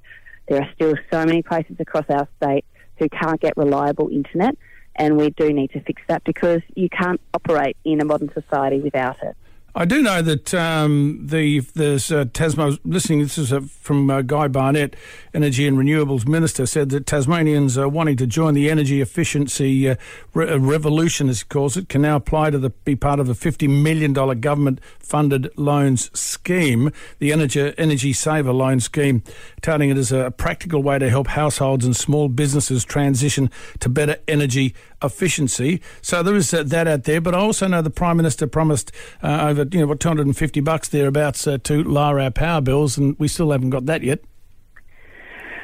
There 0.48 0.62
are 0.62 0.70
still 0.76 0.96
so 1.12 1.26
many 1.26 1.42
places 1.42 1.78
across 1.80 2.06
our 2.10 2.28
state 2.38 2.66
who 2.98 3.10
can't 3.10 3.42
get 3.42 3.58
reliable 3.58 4.10
internet 4.10 4.56
and 4.96 5.18
we 5.18 5.30
do 5.32 5.52
need 5.52 5.72
to 5.72 5.82
fix 5.82 6.02
that 6.08 6.24
because 6.24 6.62
you 6.76 6.90
can't 6.90 7.20
operate 7.34 7.76
in 7.84 8.02
a 8.02 8.06
modern 8.06 8.32
society 8.34 8.80
without 8.80 9.22
it. 9.24 9.36
I 9.78 9.84
do 9.84 10.02
know 10.02 10.22
that 10.22 10.54
um, 10.54 11.20
the 11.28 11.60
there's 11.60 12.10
uh, 12.10 12.24
Tasma 12.24 12.80
listening. 12.86 13.20
This 13.20 13.38
is 13.38 13.52
uh, 13.52 13.60
from 13.60 14.10
uh, 14.10 14.22
Guy 14.22 14.48
Barnett, 14.48 14.96
Energy 15.34 15.68
and 15.68 15.78
Renewables 15.78 16.26
Minister, 16.26 16.66
said 16.66 16.92
that 16.92 17.06
Tasmanians 17.06 17.78
are 17.78 17.90
wanting 17.90 18.16
to 18.18 18.26
join 18.26 18.54
the 18.54 18.70
energy 18.70 19.02
efficiency 19.02 19.90
uh, 19.90 19.96
re- 20.34 20.50
uh, 20.50 20.60
revolution, 20.60 21.28
as 21.28 21.42
he 21.42 21.46
calls 21.50 21.76
it, 21.76 21.90
can 21.90 22.04
now 22.04 22.16
apply 22.16 22.52
to 22.52 22.58
the, 22.58 22.70
be 22.70 22.96
part 22.96 23.20
of 23.20 23.28
a 23.28 23.36
fifty 23.36 23.68
million 23.68 24.14
dollar 24.14 24.34
government 24.34 24.80
funded 24.98 25.50
loans 25.58 26.10
scheme, 26.18 26.90
the 27.20 27.34
Energy 27.34 27.74
Energy 27.78 28.14
Saver 28.14 28.54
Loan 28.54 28.80
Scheme, 28.80 29.24
touting 29.62 29.90
it 29.90 29.98
as 29.98 30.14
a 30.14 30.32
practical 30.32 30.84
way 30.84 31.00
to 31.00 31.10
help 31.10 31.28
households 31.28 31.84
and 31.84 31.98
small 31.98 32.30
businesses 32.30 32.86
transition 32.86 33.52
to 33.82 33.90
better 33.90 34.16
energy 34.26 34.74
efficiency. 35.02 35.82
So 36.02 36.24
there 36.24 36.36
is 36.36 36.54
uh, 36.54 36.64
that 36.64 36.88
out 36.88 37.04
there. 37.04 37.22
But 37.22 37.36
I 37.36 37.40
also 37.40 37.68
know 37.68 37.82
the 37.82 37.90
Prime 37.90 38.18
Minister 38.18 38.48
promised 38.48 38.92
uh, 39.24 39.48
over 39.50 39.66
you 39.72 39.80
know 39.80 39.88
what 39.88 40.00
250 40.00 40.60
bucks 40.62 40.90
thereabouts 40.90 41.48
uh, 41.48 41.58
to 41.64 41.84
lower 41.84 42.20
our 42.20 42.32
power 42.32 42.62
bills, 42.62 42.98
and 42.98 43.18
we 43.20 43.28
still 43.28 43.52
haven't 43.52 43.70
got 43.70 43.86
that 43.86 44.04
yet. 44.04 44.20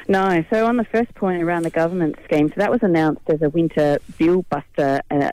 No. 0.08 0.44
So 0.50 0.66
on 0.66 0.76
the 0.76 0.84
first 0.84 1.14
point 1.14 1.42
around 1.42 1.62
the 1.62 1.70
government 1.70 2.16
scheme, 2.24 2.48
so 2.48 2.54
that 2.56 2.70
was 2.70 2.82
announced 2.82 3.22
as 3.28 3.40
a 3.42 3.48
winter 3.48 3.98
bill 4.18 4.44
buster 4.50 5.00
uh, 5.10 5.30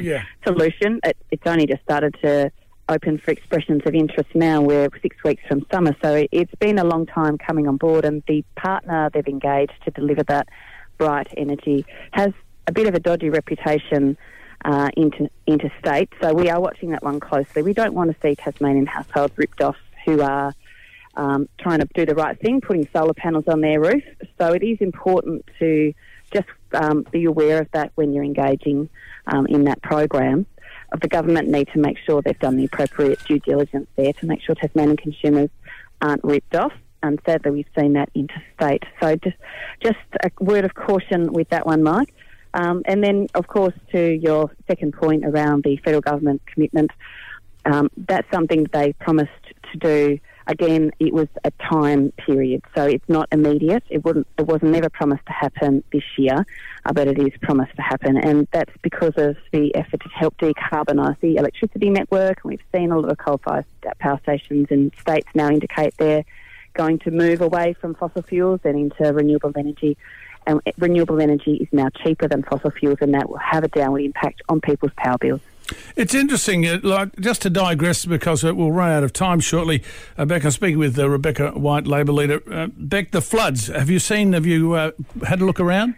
yeah. 0.00 0.24
solution. 0.46 1.00
It, 1.04 1.16
it's 1.30 1.46
only 1.46 1.66
just 1.66 1.82
started 1.82 2.16
to 2.22 2.50
open 2.88 3.18
for 3.18 3.30
expressions 3.30 3.82
of 3.84 3.94
interest 3.94 4.30
now. 4.34 4.60
We're 4.62 4.88
six 5.02 5.16
weeks 5.24 5.42
from 5.48 5.66
summer, 5.72 5.94
so 6.02 6.26
it's 6.30 6.54
been 6.60 6.78
a 6.78 6.84
long 6.84 7.06
time 7.06 7.36
coming 7.38 7.66
on 7.66 7.76
board, 7.76 8.04
and 8.04 8.22
the 8.26 8.44
partner 8.56 9.10
they've 9.12 9.26
engaged 9.26 9.74
to 9.84 9.90
deliver 9.90 10.22
that 10.24 10.48
bright 10.98 11.28
energy 11.36 11.84
has 12.12 12.32
a 12.66 12.72
bit 12.72 12.86
of 12.86 12.94
a 12.94 13.00
dodgy 13.00 13.30
reputation 13.30 14.16
uh, 14.64 14.90
inter, 14.96 15.28
interstate. 15.46 16.08
So 16.20 16.32
we 16.32 16.50
are 16.50 16.60
watching 16.60 16.90
that 16.90 17.02
one 17.02 17.20
closely. 17.20 17.62
We 17.62 17.72
don't 17.72 17.94
want 17.94 18.10
to 18.10 18.16
see 18.20 18.34
Tasmanian 18.34 18.86
households 18.86 19.36
ripped 19.36 19.62
off 19.62 19.76
who 20.04 20.20
are 20.22 20.52
um, 21.16 21.48
trying 21.58 21.80
to 21.80 21.88
do 21.94 22.06
the 22.06 22.14
right 22.14 22.38
thing, 22.38 22.60
putting 22.60 22.88
solar 22.92 23.14
panels 23.14 23.44
on 23.48 23.60
their 23.60 23.80
roof. 23.80 24.04
So 24.38 24.52
it 24.52 24.62
is 24.62 24.78
important 24.80 25.44
to 25.58 25.92
just 26.32 26.48
um, 26.74 27.06
be 27.10 27.24
aware 27.24 27.60
of 27.60 27.70
that 27.72 27.92
when 27.94 28.12
you're 28.12 28.24
engaging 28.24 28.88
um, 29.26 29.46
in 29.46 29.64
that 29.64 29.82
program. 29.82 30.46
The 31.00 31.08
government 31.08 31.48
need 31.48 31.68
to 31.72 31.78
make 31.78 31.98
sure 32.06 32.22
they've 32.22 32.38
done 32.38 32.56
the 32.56 32.64
appropriate 32.64 33.22
due 33.24 33.40
diligence 33.40 33.88
there 33.96 34.12
to 34.12 34.26
make 34.26 34.40
sure 34.42 34.54
Tasmanian 34.54 34.96
consumers 34.96 35.50
aren't 36.00 36.22
ripped 36.24 36.54
off. 36.54 36.72
And 37.02 37.20
sadly, 37.26 37.50
we've 37.50 37.66
seen 37.78 37.92
that 37.94 38.10
interstate. 38.14 38.82
So 39.00 39.16
just 39.16 39.36
just 39.80 39.98
a 40.22 40.30
word 40.40 40.64
of 40.64 40.74
caution 40.74 41.32
with 41.32 41.48
that 41.50 41.66
one, 41.66 41.82
Mike. 41.82 42.12
Um, 42.56 42.82
and 42.86 43.04
then, 43.04 43.28
of 43.34 43.46
course, 43.48 43.74
to 43.92 44.14
your 44.14 44.50
second 44.66 44.94
point 44.94 45.26
around 45.26 45.62
the 45.62 45.76
federal 45.84 46.00
government 46.00 46.40
commitment, 46.46 46.90
um, 47.66 47.90
that's 47.96 48.26
something 48.32 48.66
they 48.72 48.94
promised 48.94 49.30
to 49.72 49.78
do. 49.78 50.18
Again, 50.46 50.90
it 50.98 51.12
was 51.12 51.28
a 51.44 51.50
time 51.70 52.12
period, 52.12 52.62
so 52.74 52.84
it's 52.84 53.08
not 53.08 53.28
immediate. 53.30 53.82
It 53.90 54.04
wouldn't. 54.04 54.26
It 54.38 54.46
was 54.46 54.62
never 54.62 54.88
promised 54.88 55.26
to 55.26 55.32
happen 55.32 55.84
this 55.92 56.04
year, 56.16 56.46
uh, 56.86 56.92
but 56.94 57.08
it 57.08 57.18
is 57.18 57.32
promised 57.42 57.76
to 57.76 57.82
happen, 57.82 58.16
and 58.16 58.48
that's 58.52 58.72
because 58.80 59.14
of 59.16 59.36
the 59.52 59.74
effort 59.74 60.00
to 60.00 60.08
help 60.08 60.38
decarbonise 60.38 61.18
the 61.20 61.36
electricity 61.36 61.90
network. 61.90 62.38
And 62.42 62.50
we've 62.50 62.60
seen 62.74 62.90
a 62.90 62.98
lot 62.98 63.10
of 63.10 63.18
coal-fired 63.18 63.66
power 63.98 64.18
stations 64.22 64.68
and 64.70 64.92
states 65.00 65.28
now 65.34 65.48
indicate 65.50 65.94
they're 65.98 66.24
going 66.74 67.00
to 67.00 67.10
move 67.10 67.40
away 67.40 67.74
from 67.80 67.94
fossil 67.94 68.22
fuels 68.22 68.60
and 68.64 68.78
into 68.78 69.12
renewable 69.12 69.52
energy 69.56 69.98
and 70.46 70.60
renewable 70.78 71.20
energy 71.20 71.54
is 71.56 71.68
now 71.72 71.88
cheaper 72.02 72.28
than 72.28 72.42
fossil 72.42 72.70
fuels, 72.70 72.98
and 73.00 73.14
that 73.14 73.28
will 73.28 73.38
have 73.38 73.64
a 73.64 73.68
downward 73.68 74.02
impact 74.02 74.42
on 74.48 74.60
people's 74.60 74.92
power 74.96 75.18
bills. 75.18 75.40
It's 75.96 76.14
interesting, 76.14 76.66
uh, 76.66 76.78
like 76.82 77.16
just 77.16 77.42
to 77.42 77.50
digress 77.50 78.04
because 78.04 78.44
we'll 78.44 78.72
run 78.72 78.90
out 78.90 79.02
of 79.02 79.12
time 79.12 79.40
shortly. 79.40 79.82
Uh, 80.16 80.24
Beck, 80.24 80.44
I'm 80.44 80.50
speaking 80.52 80.78
with 80.78 80.98
uh, 80.98 81.08
Rebecca 81.08 81.50
White, 81.52 81.86
Labor 81.86 82.12
leader. 82.12 82.42
Uh, 82.50 82.68
Beck, 82.76 83.10
the 83.10 83.20
floods. 83.20 83.66
Have 83.66 83.90
you 83.90 83.98
seen? 83.98 84.32
Have 84.32 84.46
you 84.46 84.74
uh, 84.74 84.92
had 85.26 85.40
a 85.40 85.44
look 85.44 85.58
around? 85.58 85.96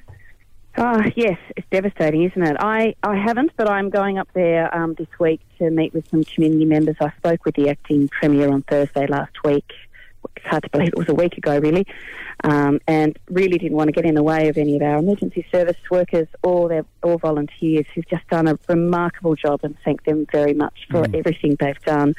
Oh, 0.80 1.02
yes, 1.16 1.38
it's 1.56 1.66
devastating, 1.70 2.22
isn't 2.22 2.42
it? 2.42 2.56
I, 2.60 2.94
I 3.02 3.16
haven't, 3.16 3.50
but 3.56 3.68
I'm 3.68 3.90
going 3.90 4.16
up 4.16 4.28
there 4.32 4.72
um, 4.72 4.94
this 4.94 5.08
week 5.18 5.40
to 5.58 5.70
meet 5.70 5.92
with 5.92 6.08
some 6.08 6.22
community 6.22 6.66
members. 6.66 6.94
I 7.00 7.10
spoke 7.18 7.44
with 7.44 7.56
the 7.56 7.68
acting 7.68 8.08
premier 8.08 8.48
on 8.48 8.62
Thursday 8.62 9.08
last 9.08 9.42
week 9.42 9.64
hard 10.44 10.62
to 10.64 10.70
believe 10.70 10.88
it 10.88 10.98
was 10.98 11.08
a 11.08 11.14
week 11.14 11.36
ago, 11.36 11.58
really, 11.58 11.86
um, 12.44 12.80
and 12.86 13.18
really 13.30 13.58
didn't 13.58 13.76
want 13.76 13.88
to 13.88 13.92
get 13.92 14.04
in 14.04 14.14
the 14.14 14.22
way 14.22 14.48
of 14.48 14.56
any 14.56 14.76
of 14.76 14.82
our 14.82 14.98
emergency 14.98 15.46
service 15.50 15.76
workers 15.90 16.28
or 16.42 16.68
their 16.68 16.84
or 17.02 17.18
volunteers 17.18 17.86
who've 17.94 18.08
just 18.08 18.26
done 18.28 18.48
a 18.48 18.58
remarkable 18.68 19.34
job, 19.34 19.60
and 19.62 19.76
thank 19.84 20.04
them 20.04 20.26
very 20.32 20.54
much 20.54 20.86
for 20.90 21.02
mm. 21.02 21.18
everything 21.18 21.56
they've 21.60 21.80
done. 21.84 22.14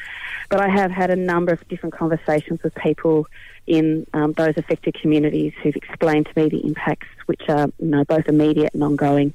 But 0.49 0.61
I 0.61 0.69
have 0.69 0.91
had 0.91 1.09
a 1.09 1.15
number 1.15 1.51
of 1.51 1.67
different 1.67 1.95
conversations 1.95 2.61
with 2.63 2.73
people 2.75 3.27
in 3.67 4.07
um, 4.13 4.33
those 4.33 4.55
affected 4.57 4.95
communities 4.99 5.53
who've 5.61 5.75
explained 5.75 6.27
to 6.33 6.41
me 6.41 6.49
the 6.49 6.65
impacts, 6.65 7.07
which 7.27 7.41
are 7.47 7.67
you 7.79 7.87
know 7.87 8.03
both 8.03 8.27
immediate 8.27 8.73
and 8.73 8.83
ongoing. 8.83 9.33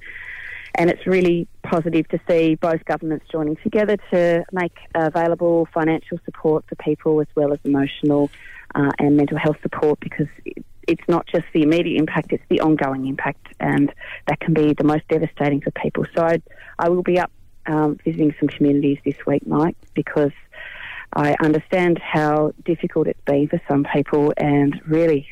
And 0.77 0.91
it's 0.91 1.07
really 1.07 1.47
positive 1.63 2.09
to 2.09 2.21
see 2.29 2.57
both 2.57 2.85
governments 2.85 3.27
joining 3.31 3.55
together 3.57 3.97
to 4.11 4.45
make 4.51 4.77
available 4.95 5.69
financial 5.73 6.19
support 6.25 6.65
for 6.69 6.75
people 6.77 7.21
as 7.21 7.29
well 7.37 7.53
as 7.53 7.61
emotional 7.65 8.29
uh, 8.75 8.91
and 8.99 9.17
mental 9.17 9.39
health 9.39 9.57
support 9.63 10.01
because 10.01 10.27
it's 10.87 11.03
not 11.09 11.27
just 11.27 11.45
the 11.53 11.63
immediate 11.63 11.99
impact, 11.99 12.33
it's 12.33 12.45
the 12.49 12.61
ongoing 12.61 13.07
impact, 13.07 13.47
and 13.61 13.93
that 14.27 14.41
can 14.41 14.55
be 14.55 14.75
the 14.75 14.85
most 14.85 15.07
devastating 15.09 15.61
for 15.61 15.71
people. 15.71 16.05
So 16.15 16.23
I, 16.23 16.43
I 16.79 16.89
will 16.89 17.03
be 17.03 17.19
up 17.19 17.31
um, 17.67 17.97
visiting 18.05 18.35
some 18.39 18.49
communities 18.49 18.99
this 19.05 19.17
week, 19.27 19.47
Mike, 19.47 19.77
because 19.95 20.33
I 21.15 21.37
understand 21.41 21.99
how 21.99 22.53
difficult 22.65 23.07
it's 23.07 23.21
been 23.25 23.49
for 23.49 23.61
some 23.69 23.87
people, 23.93 24.33
and 24.37 24.81
really, 24.87 25.29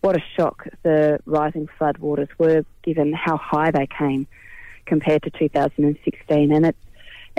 what 0.00 0.16
a 0.16 0.22
shock 0.36 0.66
the 0.82 1.20
rising 1.26 1.68
floodwaters 1.78 2.28
were, 2.38 2.64
given 2.82 3.12
how 3.12 3.36
high 3.36 3.70
they 3.70 3.86
came 3.86 4.26
compared 4.86 5.22
to 5.24 5.30
2016. 5.30 6.52
And 6.52 6.66
it, 6.66 6.76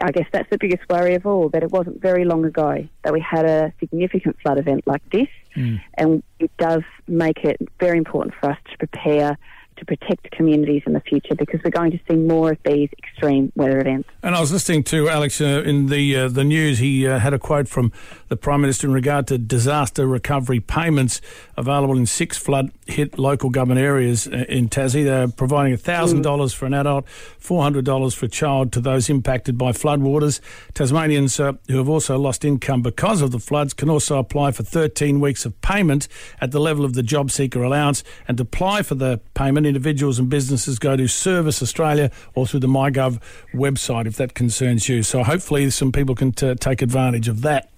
I 0.02 0.12
guess 0.12 0.28
that's 0.32 0.50
the 0.50 0.58
biggest 0.58 0.84
worry 0.90 1.16
of 1.16 1.26
all 1.26 1.50
that 1.50 1.64
it 1.64 1.72
wasn't 1.72 2.02
very 2.02 2.26
long 2.26 2.46
ago 2.46 2.88
that 3.04 3.14
we 3.14 3.20
had 3.20 3.46
a 3.46 3.74
significant 3.80 4.38
flood 4.42 4.60
event 4.60 4.86
like 4.86 5.08
this, 5.12 5.28
mm. 5.56 5.82
and 5.96 6.24
it 6.40 6.52
does 6.58 6.84
make 7.08 7.44
it 7.44 7.58
very 7.80 7.98
important 7.98 8.36
for 8.40 8.52
us 8.52 8.58
to 8.72 8.78
prepare 8.78 9.38
to 9.78 9.86
protect 9.86 10.32
communities 10.32 10.82
in 10.86 10.94
the 10.94 11.00
future 11.02 11.36
because 11.36 11.60
we're 11.64 11.72
going 11.72 11.92
to 11.92 12.00
see 12.10 12.16
more 12.16 12.52
of 12.52 12.58
these 12.66 12.90
extreme 12.98 13.52
weather 13.56 13.80
events. 13.80 14.10
And 14.24 14.36
I 14.36 14.40
was 14.40 14.52
listening 14.52 14.84
to 14.86 15.08
Alex 15.08 15.40
uh, 15.40 15.64
in 15.66 15.88
the 15.88 16.16
uh, 16.16 16.28
the 16.28 16.44
news. 16.44 16.80
He 16.80 17.08
uh, 17.08 17.20
had 17.20 17.34
a 17.34 17.40
quote 17.40 17.68
from 17.68 17.92
the 18.28 18.36
Prime 18.36 18.62
Minister 18.62 18.88
in 18.88 18.94
regard 18.94 19.28
to 19.28 19.38
disaster 19.38 20.08
recovery 20.08 20.60
payments 20.60 21.22
available 21.56 21.98
in 21.98 22.06
six 22.06 22.38
flood 22.38 22.72
hit 22.90 23.20
local 23.20 23.50
government 23.50 23.80
areas 23.80 24.28
uh, 24.28 24.46
in 24.50 24.70
Tassie. 24.70 25.04
They're 25.04 25.28
providing 25.28 25.76
$1,000 25.78 26.22
mm. 26.22 26.56
for 26.56 26.66
an 26.66 26.74
adult, 26.74 27.06
$400 27.42 28.16
for 28.16 28.26
a 28.26 28.30
child 28.30 28.72
to 28.74 28.82
those 28.82 29.10
impacted 29.10 29.58
by 29.58 29.72
floodwaters. 29.72 30.40
Tasmanians 30.74 31.40
uh, 31.40 31.54
who 31.68 31.78
have 31.78 31.90
also 31.90 32.18
lost 32.18 32.46
income 32.46 32.82
because 32.82 33.22
of 33.22 33.32
the 33.32 33.40
floods 33.40 33.74
can 33.74 33.90
also 33.90 34.18
apply 34.18 34.52
for 34.52 34.64
13 34.64 35.20
weeks 35.20 35.46
of 35.46 35.60
payment 35.62 36.08
at 36.42 36.52
the 36.52 36.60
level 36.60 36.86
of 36.86 36.94
the 36.94 37.04
job 37.04 37.32
seeker 37.32 37.64
allowance. 37.64 38.04
And 38.28 38.38
to 38.38 38.44
apply 38.44 38.84
for 38.84 38.96
the 38.96 39.20
payment, 39.34 39.66
individuals 39.66 40.20
and 40.20 40.30
businesses 40.30 40.80
go 40.80 40.96
to 40.96 41.08
Service 41.08 41.62
Australia 41.62 42.12
or 42.36 42.48
through 42.48 42.62
the 42.62 42.68
MyGov 42.68 43.20
website 43.54 44.06
if 44.06 44.16
that 44.18 44.34
concerns 44.34 44.90
you. 44.90 45.04
So 45.04 45.24
hopefully 45.24 45.70
some 45.70 45.92
people 45.92 46.16
can 46.16 46.32
t- 46.32 46.56
take 46.56 46.82
advantage 46.82 47.28
of 47.28 47.42
that. 47.42 47.70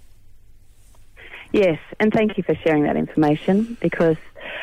Yes, 1.51 1.79
and 1.99 2.13
thank 2.13 2.37
you 2.37 2.43
for 2.43 2.53
sharing 2.55 2.83
that 2.83 2.95
information 2.95 3.75
because 3.81 4.17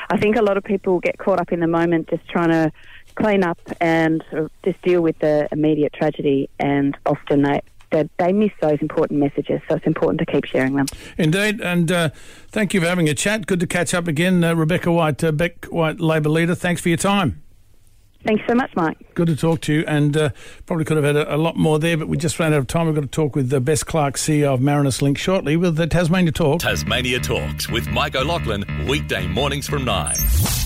I 0.09 0.19
think 0.19 0.37
a 0.37 0.42
lot 0.42 0.57
of 0.57 0.64
people 0.64 1.01
get 1.01 1.19
caught 1.19 1.40
up 1.40 1.53
in 1.53 1.61
the 1.61 1.66
moment 1.66 2.09
just 2.09 2.29
trying 2.29 2.51
to 2.51 2.73
clean 3.16 3.42
up 3.42 3.59
and 3.81 4.23
just 4.64 4.81
deal 4.83 5.01
with 5.01 5.19
the 5.19 5.49
immediate 5.51 5.92
tragedy, 5.92 6.49
and 6.59 6.97
often 7.07 7.42
they 7.42 7.61
they, 7.90 8.09
they 8.19 8.33
miss 8.33 8.51
those 8.61 8.79
important 8.81 9.21
messages. 9.21 9.61
So 9.69 9.77
it's 9.77 9.87
important 9.87 10.19
to 10.21 10.27
keep 10.27 10.45
sharing 10.45 10.75
them. 10.75 10.87
Indeed, 11.16 11.61
and 11.61 11.90
uh, 11.90 12.11
thank 12.49 12.75
you 12.75 12.81
for 12.81 12.87
having 12.87 13.09
a 13.09 13.14
chat. 13.14 13.47
Good 13.47 13.61
to 13.61 13.66
catch 13.66 13.95
up 13.95 14.09
again, 14.09 14.42
uh, 14.42 14.55
Rebecca 14.55 14.90
White, 14.92 15.23
uh, 15.23 15.33
Beck 15.33 15.66
White 15.66 16.01
Labor 16.01 16.29
leader. 16.29 16.55
Thanks 16.55 16.81
for 16.81 16.88
your 16.88 16.99
time. 16.99 17.42
Thanks 18.26 18.42
so 18.48 18.56
much, 18.56 18.74
Mike. 18.74 18.98
Good 19.14 19.28
to 19.28 19.36
talk 19.36 19.60
to 19.62 19.72
you, 19.72 19.84
and 19.86 20.16
uh, 20.16 20.30
probably 20.66 20.84
could 20.84 20.96
have 20.96 21.06
had 21.06 21.14
a, 21.14 21.36
a, 21.36 21.38
lot 21.38 21.56
more 21.56 21.78
there, 21.78 21.96
but 21.96 22.08
we 22.08 22.16
just 22.16 22.40
ran 22.40 22.52
out 22.52 22.58
of 22.58 22.66
time. 22.66 22.86
We've 22.86 22.94
got 22.94 23.02
to 23.02 23.06
talk 23.06 23.36
with 23.36 23.50
the 23.50 23.60
Bess 23.60 23.84
Clark, 23.84 24.16
CEO 24.16 24.52
of 24.52 24.60
Marinus 24.60 25.00
Link, 25.00 25.16
shortly 25.16 25.56
with 25.56 25.76
the 25.76 25.86
Tasmania 25.86 26.32
Talk. 26.32 26.60
Tasmania 26.60 27.20
Talks 27.20 27.68
with 27.68 27.86
Mike 27.88 28.16
O'Loughlin, 28.16 28.64
weekday 28.88 29.28
mornings 29.28 29.68
from 29.68 29.84
9. 29.84 30.65